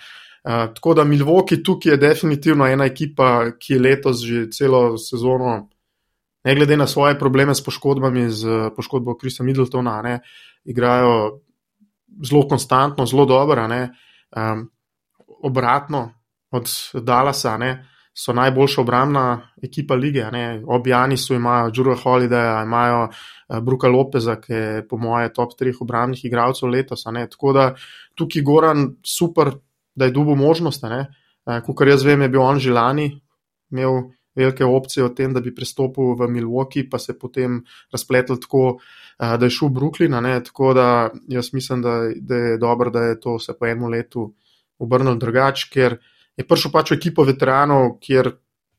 [0.75, 5.69] tako da Milwaukee tukaj je definitivno ena ekipa, ki je letos že celo sezono,
[6.47, 10.21] ne glede na svoje probleme s poškodbami, z poškodbo Krisa Middletona, ne,
[10.65, 11.41] igrajo
[12.23, 13.67] zelo konstantno, zelo dobro.
[13.67, 14.71] Um,
[15.43, 16.13] obratno
[16.51, 17.57] od Dallasa.
[17.57, 17.87] Ne,
[18.17, 20.25] so najboljša obrambna ekipa lige.
[20.67, 25.75] Objani so imajo Džura Holidaya, imajo uh, Bruka Lopeza, ki je po moje top 3
[25.81, 27.05] obrambnih igralcev letos.
[27.05, 27.75] Tako da
[28.15, 29.51] tukaj Goran super,
[29.95, 30.85] da je dubo možnost.
[30.85, 30.91] Uh,
[31.47, 33.21] eh, Kukor jaz vem, je bil on že lani,
[33.71, 37.63] imel velike opcije o tem, da bi prestopil v Milwaukee, pa se potem
[37.93, 40.19] razpletel tako, uh, da je šel v Brooklyn.
[40.45, 44.35] Tako da jaz mislim, da, da je dobro, da je to se po enem letu
[44.79, 45.99] obrnil drugače, ker
[46.37, 48.35] je prišel pač v ekipo veteranov, kjer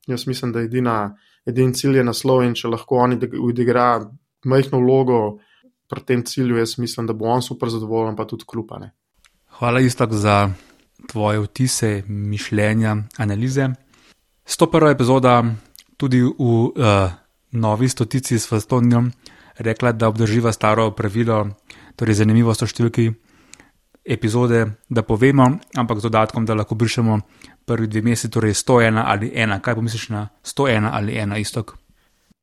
[0.08, 0.98] jaz mislim, da je edina,
[1.46, 3.98] edin cilj je naslov in če lahko oni odigra
[4.46, 5.40] majhno vlogo
[5.88, 8.92] pri tem cilju, jaz mislim, da bo on super zadovoljen, pa tudi klupane.
[9.58, 10.50] Hvala istok za
[11.08, 13.70] tvoje vtise, mišljenja, analize.
[14.48, 14.92] 101.
[14.92, 15.44] epizoda
[15.98, 16.72] tudi v uh,
[17.52, 19.12] novi stotici s Fastonijom
[19.58, 21.48] rekla, da obdrživa staro pravilo,
[21.96, 23.10] torej zanimivost o številki
[24.08, 27.20] epizode, da povemo, ampak z dodatkom, da lahko brišemo
[27.68, 29.60] prvi dve meseci, torej 101 ali 1.
[29.62, 31.76] Kaj pomisliš na 101 ali 1 istok?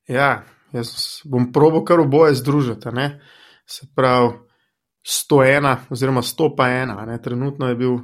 [0.09, 0.45] Ja,
[0.77, 2.93] jaz bom probo kar oboje združiti.
[2.93, 3.21] Ne?
[3.65, 4.35] Se pravi,
[5.05, 7.23] 101 oziroma 100 pa 1.
[7.25, 7.97] Trenutno je bil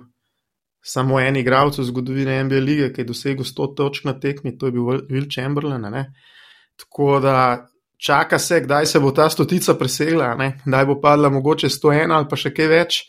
[0.82, 4.66] samo en igralec v zgodovini NBA lige, ki je dosegel 100 točk na tekmi, to
[4.66, 5.84] je bil Will Chamberlain.
[5.92, 6.06] Ne?
[6.76, 7.66] Tako da
[8.00, 12.36] čaka se, kdaj se bo ta stotica presegla, kdaj bo padla mogoče 101 ali pa
[12.36, 13.02] še kaj več.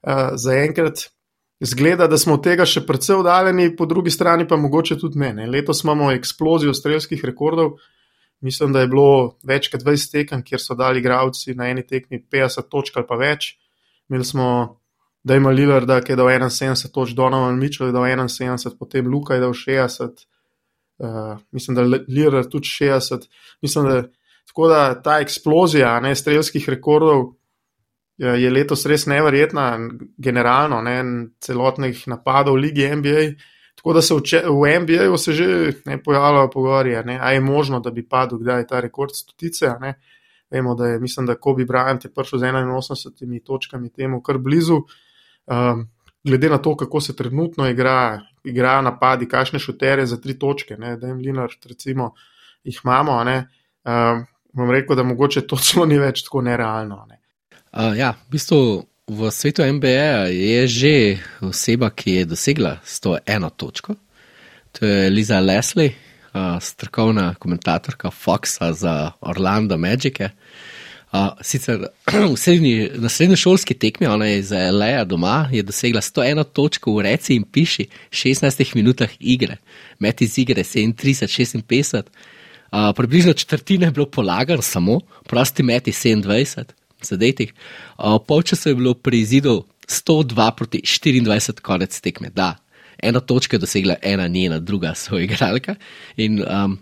[0.00, 1.10] Uh, Zaenkrat
[1.60, 5.34] Zgleda, da smo od tega še precej oddaljeni, po drugi strani pa mogoče tudi ne.
[5.36, 5.48] ne.
[5.50, 7.74] Letos imamo eksplozijo strelskih rekordov.
[8.40, 12.22] Mislim, da je bilo več kot 20 tekem, kjer so dali igravci na eni tekmi
[12.32, 13.50] 50 točk ali pa več.
[14.08, 14.46] Imeli smo,
[15.22, 19.34] da ima Lillard, ki je dal 71 točk, Donovan Mitchell je dal 71, potem Luka
[19.34, 23.28] je dal 60, uh, eh, mislim, da Lillard tudi 60.
[23.62, 24.02] Mislim, da,
[24.46, 27.32] tako da ta eksplozija ne, strelskih rekordov
[28.20, 29.78] je letos res nevrjetna,
[30.18, 30.98] generalno, ne,
[31.40, 33.22] celotnih napadov v Ligi NBA.
[33.80, 35.46] Tako da se v, v NBA-ju že
[35.86, 39.72] ne pojavljajo pogovori, ali je možno, da bi padel kdaj ta rekord stotice.
[40.50, 44.82] Vemo, da je, mislim, da Kobe Bryant je prišel z 81 točkami temu kar blizu.
[45.46, 45.88] Um,
[46.24, 50.96] glede na to, kako se trenutno igra, igra napadi, kakšne šutere za tri točke, ne,
[50.96, 52.14] da jim Linard, recimo,
[52.64, 53.22] jih imamo.
[53.22, 57.04] Um, bom rekel, da mogoče to celo ni več tako nerealno.
[57.08, 57.20] Ne.
[57.72, 58.60] Uh, ja, v bistvu
[59.10, 60.94] v svetu MBA je že
[61.42, 63.94] oseba, ki je dosegla 101 točko.
[64.78, 65.94] To je Liza Leslie,
[66.34, 70.20] uh, strokovna komentatorka Foxa za Orlando Magic.
[71.42, 71.88] Sicer
[72.32, 77.06] v srednji, na srednjošolski tekmi, ona je iz Leja doma, je dosegla 101 točko v
[77.08, 79.56] reci in piši 16 minutah igre,
[79.98, 82.02] met iz igre 37-56.
[82.70, 86.64] Uh, približno četrtina je bilo polagan, samo prosti meti 27,
[87.02, 87.52] zadetih.
[87.98, 92.30] Uh, Polčas je bilo pri izidu 102 proti 24, konec tekme.
[92.30, 92.56] Da,
[93.02, 95.74] ena točka je dosegla ena njena, druga svoja igralka.
[96.16, 96.78] In um,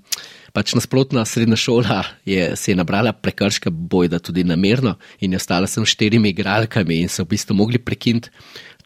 [0.59, 5.71] pač nasprotna srednja šola je se je nabrala prekrška bojda tudi namerno in je ostala
[5.71, 8.35] sem štirimi igralkami in so v bistvu mogli prekiniti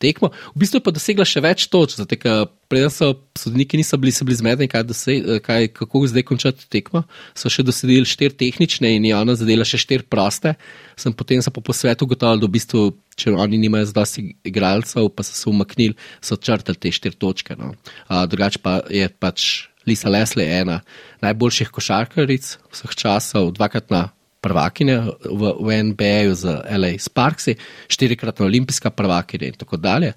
[0.03, 0.33] tekmo.
[0.53, 4.39] V bistvu pa dosegla še več točk, zato ker preden so sodniki niso bili, bili
[4.41, 4.85] zmedeni, kaj,
[5.47, 7.05] kaj, kako zdaj končati tekmo,
[7.39, 10.57] so še dosedili štiri tehnične in je ona zadela še štiri proste.
[10.99, 12.85] Sem potem se po posvetu ugotovil, da v bistvu,
[13.17, 17.57] če oni nimajo zdosti igralcev, pa so se umaknili, so črtali te štiri točke.
[17.61, 17.77] No.
[18.11, 20.81] Drugače pa je pač Lisa Leslie ena
[21.23, 24.09] najboljših košarkaric vseh časov, dvakrat na
[24.43, 26.99] prvakinja v, v NBA-ju z L.A.
[26.99, 27.55] Sparksi,
[27.89, 30.13] štirikratna olimpijska prvakinja in tako dalje.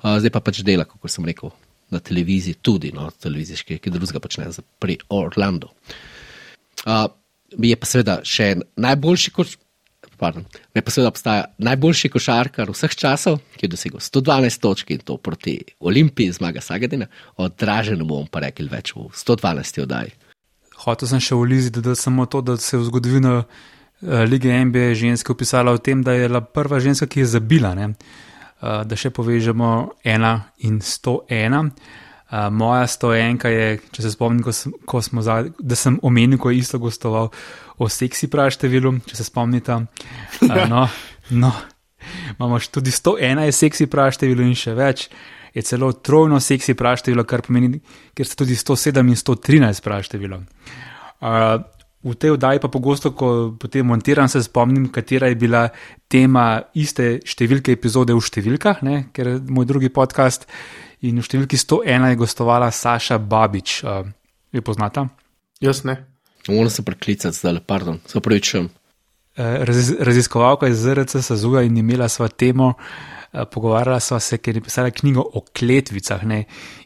[0.00, 1.52] Uh, zdaj pa pač dela, kako sem rekel,
[1.90, 5.72] na televiziji, tudi na no, televiziji, ki drugega počne pri Orlando.
[6.84, 7.08] Uh,
[7.58, 9.56] je pa seveda še najboljši koš.
[10.20, 10.44] Pardon,
[10.76, 15.16] me pa seveda obstaja najboljši košarkar vseh časov, ki je dosegel 112 točk in to
[15.16, 17.08] proti Olimpiji, zmaga Sagadina,
[17.40, 20.18] odražen bomo pa rekli več v 112 oddaji
[20.84, 23.46] hotel sem še v Lizi, da, da samo to, da se je v zgodovino uh,
[24.28, 27.74] lige NBA ženske opisala v tem, da je bila prva ženska, ki je zabila.
[27.76, 30.34] Uh, da še povežemo ena
[30.68, 31.64] in sto ena.
[32.30, 36.52] Uh, moja stojenka je, če se spomnim, ko sem, ko za, da sem omenil, ko
[36.52, 37.32] je isto gostoval
[37.78, 39.80] o seksi praštevilu, če se spomnite.
[40.46, 40.84] Uh, no,
[41.42, 41.50] no,
[42.36, 45.08] imamo tudi 101 je seksi praštevilu in še več
[45.54, 47.80] je celo trojno seksi praštevilo, kar pomeni,
[48.14, 50.38] ker ste tudi 107 in 113 praštevilo.
[51.20, 51.58] Uh,
[52.00, 55.66] v tej oddaji pa pogosto, ko potem montiram, se spomnim, katera je bila
[56.08, 60.46] tema iste številke epizode v številkah, ne, ker moj drugi podcast
[61.06, 63.80] in v številki 101 je gostovala Saša Babič.
[63.84, 64.10] Uh,
[64.52, 65.08] jo poznata?
[65.60, 66.00] Jaz ne.
[66.48, 68.70] Moram se preklicati zdaj, pardon, se upravičujem.
[69.40, 72.74] Raziz, raziskovalka iz ZRC Sazuga in imela sva temo,
[73.30, 76.24] Eh, pogovarjala sva se, ker je pisala knjigo o kletvicah.
[76.26, 76.40] Ne?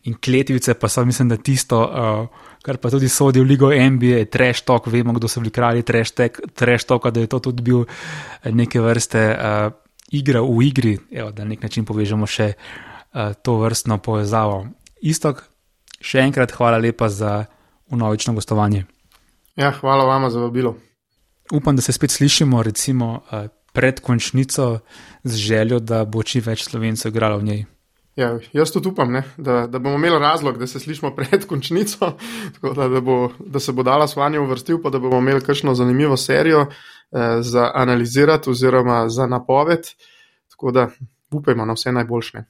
[0.04, 4.26] In kletvice pa so, mislim, da tisto, uh, kar pa tudi sodi v Ligo NBA,
[4.28, 8.52] trash talk, vemo, kdo so bili kralji trash talka, da je to tudi bil eh,
[8.52, 9.72] neke vrste uh,
[10.12, 12.93] igra v igri, Evo, da na nek način povežemo še uh,
[13.42, 14.66] to vrstno povezavo.
[15.02, 15.44] Istok,
[16.00, 17.44] še enkrat hvala lepa za
[17.94, 18.84] unovično gostovanje.
[19.56, 20.74] Ja, hvala vama za vabilo.
[21.52, 23.20] Upam, da se spet slišimo, recimo.
[23.30, 24.78] Uh, pred končnico
[25.24, 27.64] z željo, da bo čim več slovencev igralo v njej.
[28.16, 32.12] Ja, jaz tudi upam, ne, da, da bomo imeli razlog, da se slišimo pred končnico,
[32.62, 36.16] da, da, bo, da se bo dala svanje uvrstil, pa da bomo imeli kakšno zanimivo
[36.16, 39.90] serijo eh, za analizirati oziroma za napoved.
[40.54, 40.88] Tako da
[41.34, 42.44] upajmo na vse najboljše.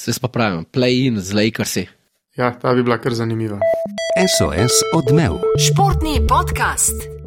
[0.00, 1.84] Se pa pravim, play in z Lakersi.
[2.36, 3.58] Ja, ta bi bila kar zanimiva.
[4.38, 5.36] SOS odmev.
[5.60, 7.19] Športni podcast.